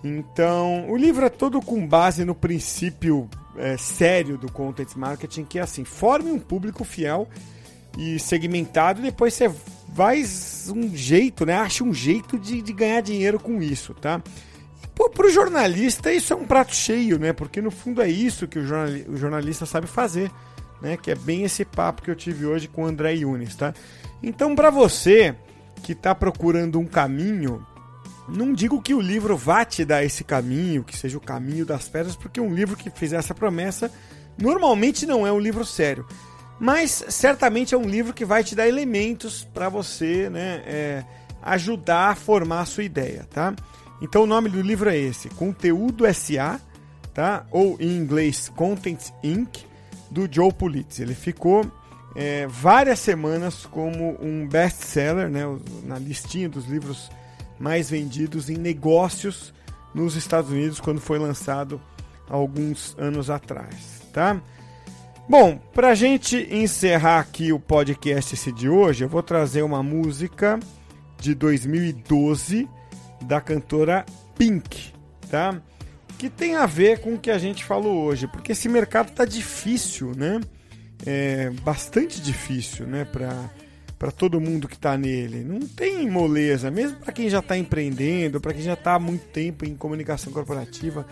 Então, 0.02 0.90
o 0.90 0.96
livro 0.96 1.24
é 1.24 1.28
todo 1.28 1.60
com 1.60 1.86
base 1.86 2.24
no 2.24 2.34
princípio 2.34 3.28
é, 3.56 3.76
sério 3.76 4.38
do 4.38 4.50
content 4.50 4.94
marketing, 4.96 5.44
que 5.44 5.58
é 5.58 5.62
assim: 5.62 5.84
forme 5.84 6.30
um 6.30 6.38
público 6.38 6.84
fiel 6.84 7.28
e 7.98 8.18
segmentado, 8.18 9.00
e 9.00 9.04
depois 9.04 9.34
você 9.34 9.52
vai 9.88 10.22
um 10.74 10.94
jeito, 10.96 11.44
né? 11.44 11.54
Acha 11.54 11.84
um 11.84 11.92
jeito 11.92 12.38
de, 12.38 12.62
de 12.62 12.72
ganhar 12.72 13.00
dinheiro 13.00 13.38
com 13.38 13.62
isso, 13.62 13.94
tá? 13.94 14.22
Para 15.14 15.26
o 15.26 15.30
jornalista, 15.30 16.12
isso 16.12 16.32
é 16.32 16.36
um 16.36 16.46
prato 16.46 16.74
cheio, 16.74 17.18
né? 17.18 17.32
Porque 17.32 17.60
no 17.60 17.70
fundo 17.70 18.02
é 18.02 18.08
isso 18.08 18.46
que 18.46 18.58
o, 18.58 18.62
o 19.08 19.16
jornalista 19.16 19.64
sabe 19.66 19.86
fazer, 19.86 20.30
né? 20.80 20.96
Que 20.96 21.10
é 21.10 21.14
bem 21.14 21.42
esse 21.42 21.64
papo 21.64 22.02
que 22.02 22.10
eu 22.10 22.16
tive 22.16 22.46
hoje 22.46 22.68
com 22.68 22.84
o 22.84 22.86
André 22.86 23.14
Yunes, 23.14 23.54
tá? 23.56 23.74
Então, 24.22 24.54
para 24.54 24.70
você 24.70 25.34
que 25.82 25.92
está 25.92 26.14
procurando 26.14 26.78
um 26.78 26.86
caminho, 26.86 27.66
não 28.28 28.52
digo 28.52 28.80
que 28.80 28.94
o 28.94 29.00
livro 29.00 29.36
vá 29.36 29.64
te 29.64 29.84
dar 29.84 30.04
esse 30.04 30.22
caminho, 30.22 30.84
que 30.84 30.96
seja 30.96 31.18
o 31.18 31.20
caminho 31.20 31.66
das 31.66 31.88
pedras, 31.88 32.16
porque 32.16 32.40
um 32.40 32.54
livro 32.54 32.76
que 32.76 32.90
fizer 32.90 33.16
essa 33.16 33.34
promessa 33.34 33.90
normalmente 34.38 35.06
não 35.06 35.26
é 35.26 35.32
um 35.32 35.38
livro 35.38 35.64
sério. 35.64 36.06
Mas 36.58 37.04
certamente 37.08 37.74
é 37.74 37.78
um 37.78 37.88
livro 37.88 38.12
que 38.12 38.24
vai 38.24 38.44
te 38.44 38.54
dar 38.54 38.68
elementos 38.68 39.44
para 39.44 39.68
você 39.68 40.28
né, 40.28 40.62
é, 40.66 41.04
ajudar 41.42 42.10
a 42.10 42.14
formar 42.14 42.60
a 42.60 42.66
sua 42.66 42.84
ideia, 42.84 43.26
tá? 43.30 43.54
Então 44.02 44.22
o 44.22 44.26
nome 44.26 44.48
do 44.48 44.60
livro 44.60 44.90
é 44.90 44.96
esse, 44.96 45.28
Conteúdo 45.30 46.04
SA, 46.12 46.60
tá? 47.14 47.46
Ou 47.50 47.76
em 47.80 47.96
inglês 47.96 48.50
Content 48.54 49.00
Inc., 49.22 49.64
do 50.10 50.28
Joe 50.30 50.52
Pulitzer. 50.52 51.06
Ele 51.06 51.14
ficou 51.14 51.70
é, 52.14 52.46
várias 52.46 52.98
semanas 52.98 53.66
como 53.66 54.16
um 54.20 54.46
best-seller, 54.46 55.28
né, 55.28 55.42
na 55.84 55.98
listinha 55.98 56.48
dos 56.48 56.66
livros 56.66 57.10
mais 57.58 57.90
vendidos 57.90 58.48
em 58.48 58.56
negócios 58.56 59.52
nos 59.94 60.16
Estados 60.16 60.50
Unidos 60.50 60.80
quando 60.80 61.00
foi 61.00 61.18
lançado 61.18 61.80
alguns 62.28 62.96
anos 62.98 63.28
atrás, 63.28 64.02
tá? 64.12 64.40
Bom, 65.28 65.58
para 65.72 65.90
a 65.90 65.94
gente 65.94 66.48
encerrar 66.50 67.20
aqui 67.20 67.52
o 67.52 67.60
podcast 67.60 68.50
de 68.52 68.68
hoje, 68.68 69.04
eu 69.04 69.08
vou 69.08 69.22
trazer 69.22 69.62
uma 69.62 69.82
música 69.82 70.58
de 71.20 71.34
2012 71.34 72.68
da 73.22 73.40
cantora 73.40 74.04
Pink, 74.36 74.92
tá? 75.30 75.60
que 76.20 76.28
tem 76.28 76.54
a 76.54 76.66
ver 76.66 77.00
com 77.00 77.14
o 77.14 77.18
que 77.18 77.30
a 77.30 77.38
gente 77.38 77.64
falou 77.64 78.04
hoje, 78.04 78.26
porque 78.26 78.52
esse 78.52 78.68
mercado 78.68 79.10
tá 79.10 79.24
difícil, 79.24 80.12
né? 80.14 80.38
É 81.06 81.50
bastante 81.62 82.20
difícil, 82.20 82.86
né, 82.86 83.04
para 83.04 84.10
todo 84.10 84.40
mundo 84.40 84.68
que 84.68 84.74
está 84.74 84.96
nele. 84.96 85.42
Não 85.44 85.60
tem 85.60 86.08
moleza, 86.08 86.70
mesmo 86.70 86.98
para 86.98 87.12
quem 87.12 87.28
já 87.28 87.38
está 87.38 87.56
empreendendo, 87.56 88.40
para 88.40 88.52
quem 88.52 88.62
já 88.62 88.74
está 88.74 88.94
há 88.94 88.98
muito 88.98 89.26
tempo 89.28 89.64
em 89.64 89.74
comunicação 89.74 90.32
corporativa, 90.32 91.06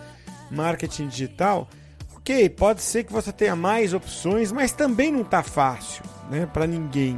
marketing 0.51 1.07
digital. 1.07 1.67
Ok, 2.15 2.49
pode 2.49 2.81
ser 2.81 3.03
que 3.03 3.13
você 3.13 3.31
tenha 3.31 3.55
mais 3.55 3.93
opções, 3.93 4.51
mas 4.51 4.71
também 4.71 5.11
não 5.11 5.21
está 5.21 5.41
fácil, 5.41 6.03
né, 6.29 6.45
para 6.45 6.67
ninguém. 6.67 7.17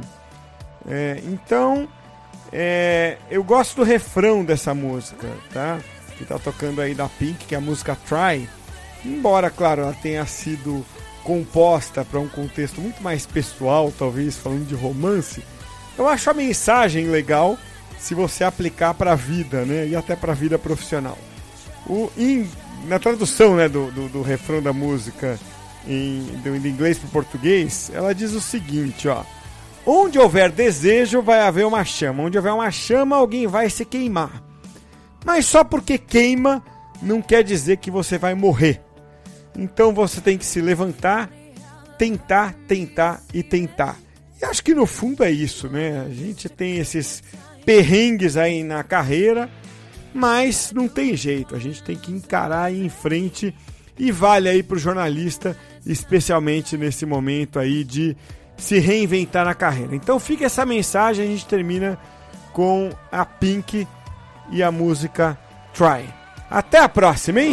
É, 0.88 1.20
então, 1.24 1.88
é, 2.50 3.18
eu 3.30 3.44
gosto 3.44 3.76
do 3.76 3.82
refrão 3.82 4.44
dessa 4.44 4.74
música, 4.74 5.28
tá? 5.52 5.80
Que 6.16 6.24
tá 6.24 6.38
tocando 6.38 6.80
aí 6.80 6.94
da 6.94 7.08
Pink, 7.08 7.46
que 7.46 7.54
é 7.54 7.58
a 7.58 7.60
música 7.60 7.96
Try. 8.08 8.48
Embora, 9.04 9.50
claro, 9.50 9.82
ela 9.82 9.94
tenha 9.94 10.24
sido 10.26 10.84
composta 11.24 12.04
para 12.04 12.20
um 12.20 12.28
contexto 12.28 12.80
muito 12.80 13.02
mais 13.02 13.26
pessoal, 13.26 13.92
talvez 13.96 14.36
falando 14.36 14.66
de 14.66 14.74
romance, 14.74 15.42
eu 15.96 16.08
acho 16.08 16.30
a 16.30 16.34
mensagem 16.34 17.06
legal 17.06 17.58
se 17.98 18.14
você 18.14 18.42
aplicar 18.44 18.94
para 18.94 19.12
a 19.12 19.16
vida, 19.16 19.64
né? 19.64 19.86
E 19.86 19.94
até 19.94 20.16
para 20.16 20.32
a 20.32 20.34
vida 20.34 20.58
profissional. 20.58 21.16
O, 21.86 22.10
in, 22.16 22.48
na 22.86 22.98
tradução 22.98 23.56
né, 23.56 23.68
do, 23.68 23.90
do, 23.90 24.08
do 24.08 24.22
refrão 24.22 24.60
da 24.60 24.72
música 24.72 25.38
em, 25.86 26.22
do, 26.42 26.58
do 26.58 26.68
inglês 26.68 26.98
para 26.98 27.08
português, 27.10 27.90
ela 27.94 28.14
diz 28.14 28.32
o 28.32 28.40
seguinte, 28.40 29.08
ó. 29.08 29.22
Onde 29.84 30.18
houver 30.18 30.50
desejo, 30.50 31.22
vai 31.22 31.40
haver 31.40 31.66
uma 31.66 31.84
chama. 31.84 32.22
Onde 32.22 32.36
houver 32.36 32.52
uma 32.52 32.70
chama, 32.70 33.16
alguém 33.16 33.46
vai 33.46 33.68
se 33.68 33.84
queimar. 33.84 34.42
Mas 35.24 35.46
só 35.46 35.64
porque 35.64 35.98
queima, 35.98 36.62
não 37.00 37.20
quer 37.20 37.42
dizer 37.42 37.78
que 37.78 37.90
você 37.90 38.16
vai 38.16 38.34
morrer. 38.34 38.80
Então 39.56 39.92
você 39.92 40.20
tem 40.20 40.38
que 40.38 40.46
se 40.46 40.60
levantar, 40.60 41.30
tentar, 41.98 42.54
tentar 42.66 43.22
e 43.32 43.42
tentar. 43.42 43.98
E 44.40 44.44
acho 44.44 44.62
que 44.62 44.74
no 44.74 44.86
fundo 44.86 45.22
é 45.22 45.30
isso, 45.30 45.68
né? 45.68 46.00
A 46.00 46.12
gente 46.12 46.48
tem 46.48 46.78
esses 46.78 47.22
perrengues 47.64 48.36
aí 48.36 48.62
na 48.64 48.82
carreira, 48.82 49.48
mas 50.12 50.72
não 50.72 50.88
tem 50.88 51.16
jeito. 51.16 51.54
A 51.54 51.58
gente 51.58 51.82
tem 51.82 51.96
que 51.96 52.10
encarar 52.10 52.72
em 52.72 52.88
frente 52.88 53.54
e 53.98 54.10
vale 54.10 54.48
aí 54.48 54.62
para 54.62 54.76
o 54.76 54.80
jornalista, 54.80 55.56
especialmente 55.86 56.76
nesse 56.76 57.06
momento 57.06 57.58
aí 57.58 57.84
de 57.84 58.16
se 58.56 58.78
reinventar 58.78 59.44
na 59.44 59.54
carreira. 59.54 59.94
Então 59.94 60.18
fica 60.18 60.46
essa 60.46 60.64
mensagem, 60.64 61.24
a 61.24 61.28
gente 61.28 61.46
termina 61.46 61.98
com 62.52 62.90
a 63.10 63.24
Pink 63.24 63.86
e 64.50 64.62
a 64.62 64.70
música 64.70 65.38
Try. 65.74 66.08
Até 66.50 66.78
a 66.78 66.88
próxima, 66.88 67.40
hein? 67.40 67.52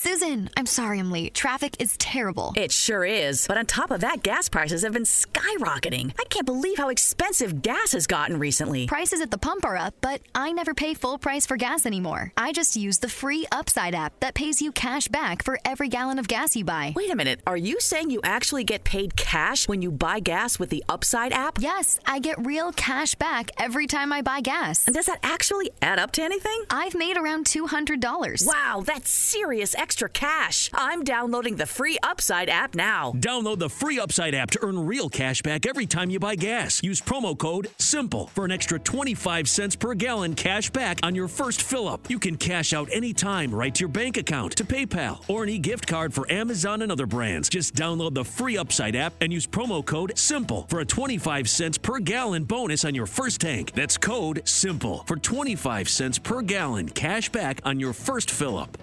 Susan, 0.00 0.48
I'm 0.56 0.66
sorry 0.66 1.00
I'm 1.00 1.10
late. 1.10 1.34
Traffic 1.34 1.74
is 1.80 1.96
terrible. 1.96 2.52
It 2.54 2.70
sure 2.70 3.04
is. 3.04 3.48
But 3.48 3.58
on 3.58 3.66
top 3.66 3.90
of 3.90 4.02
that, 4.02 4.22
gas 4.22 4.48
prices 4.48 4.82
have 4.82 4.92
been 4.92 5.02
skyrocketing. 5.02 6.12
I 6.20 6.24
can't 6.30 6.46
believe 6.46 6.78
how 6.78 6.88
expensive 6.88 7.62
gas 7.62 7.90
has 7.90 8.06
gotten 8.06 8.38
recently. 8.38 8.86
Prices 8.86 9.20
at 9.20 9.32
the 9.32 9.38
pump 9.38 9.64
are 9.64 9.76
up, 9.76 9.94
but 10.00 10.20
I 10.36 10.52
never 10.52 10.72
pay 10.72 10.94
full 10.94 11.18
price 11.18 11.46
for 11.46 11.56
gas 11.56 11.84
anymore. 11.84 12.32
I 12.36 12.52
just 12.52 12.76
use 12.76 12.98
the 12.98 13.08
free 13.08 13.44
Upside 13.50 13.92
app 13.92 14.12
that 14.20 14.34
pays 14.34 14.62
you 14.62 14.70
cash 14.70 15.08
back 15.08 15.42
for 15.42 15.58
every 15.64 15.88
gallon 15.88 16.20
of 16.20 16.28
gas 16.28 16.54
you 16.54 16.64
buy. 16.64 16.92
Wait 16.94 17.10
a 17.10 17.16
minute. 17.16 17.40
Are 17.44 17.56
you 17.56 17.80
saying 17.80 18.10
you 18.10 18.20
actually 18.22 18.62
get 18.62 18.84
paid 18.84 19.16
cash 19.16 19.66
when 19.66 19.82
you 19.82 19.90
buy 19.90 20.20
gas 20.20 20.60
with 20.60 20.70
the 20.70 20.84
Upside 20.88 21.32
app? 21.32 21.58
Yes, 21.58 21.98
I 22.06 22.20
get 22.20 22.46
real 22.46 22.70
cash 22.70 23.16
back 23.16 23.50
every 23.58 23.88
time 23.88 24.12
I 24.12 24.22
buy 24.22 24.42
gas. 24.42 24.86
And 24.86 24.94
does 24.94 25.06
that 25.06 25.18
actually 25.24 25.72
add 25.82 25.98
up 25.98 26.12
to 26.12 26.22
anything? 26.22 26.62
I've 26.70 26.94
made 26.94 27.16
around 27.16 27.46
$200. 27.46 28.46
Wow, 28.46 28.84
that's 28.86 29.10
serious 29.10 29.74
extra 29.88 30.10
cash. 30.10 30.68
I'm 30.74 31.02
downloading 31.02 31.56
the 31.56 31.64
free 31.64 31.96
Upside 32.02 32.50
app 32.50 32.74
now. 32.74 33.12
Download 33.12 33.58
the 33.58 33.70
free 33.70 33.98
Upside 33.98 34.34
app 34.34 34.50
to 34.50 34.58
earn 34.62 34.78
real 34.84 35.08
cash 35.08 35.40
back 35.40 35.64
every 35.64 35.86
time 35.86 36.10
you 36.10 36.20
buy 36.20 36.34
gas. 36.34 36.82
Use 36.82 37.00
promo 37.00 37.36
code 37.36 37.70
SIMPLE 37.78 38.26
for 38.26 38.44
an 38.44 38.52
extra 38.52 38.78
25 38.78 39.48
cents 39.48 39.74
per 39.74 39.94
gallon 39.94 40.34
cash 40.34 40.68
back 40.68 40.98
on 41.02 41.14
your 41.14 41.26
first 41.26 41.62
fill 41.62 41.88
up. 41.88 42.10
You 42.10 42.18
can 42.18 42.36
cash 42.36 42.74
out 42.74 42.90
anytime 42.92 43.54
right 43.54 43.74
to 43.76 43.80
your 43.80 43.88
bank 43.88 44.18
account, 44.18 44.56
to 44.56 44.64
PayPal, 44.64 45.24
or 45.26 45.44
an 45.44 45.48
e 45.48 45.58
gift 45.58 45.86
card 45.86 46.12
for 46.12 46.30
Amazon 46.30 46.82
and 46.82 46.92
other 46.92 47.06
brands. 47.06 47.48
Just 47.48 47.74
download 47.74 48.12
the 48.12 48.26
free 48.26 48.58
Upside 48.58 48.94
app 48.94 49.14
and 49.22 49.32
use 49.32 49.46
promo 49.46 49.82
code 49.82 50.18
SIMPLE 50.18 50.66
for 50.68 50.80
a 50.80 50.84
25 50.84 51.48
cents 51.48 51.78
per 51.78 51.98
gallon 51.98 52.44
bonus 52.44 52.84
on 52.84 52.94
your 52.94 53.06
first 53.06 53.40
tank. 53.40 53.72
That's 53.72 53.96
code 53.96 54.42
SIMPLE 54.44 55.04
for 55.06 55.16
25 55.16 55.88
cents 55.88 56.18
per 56.18 56.42
gallon 56.42 56.90
cash 56.90 57.30
back 57.30 57.62
on 57.64 57.80
your 57.80 57.94
first 57.94 58.30
fill 58.30 58.58
up. 58.58 58.76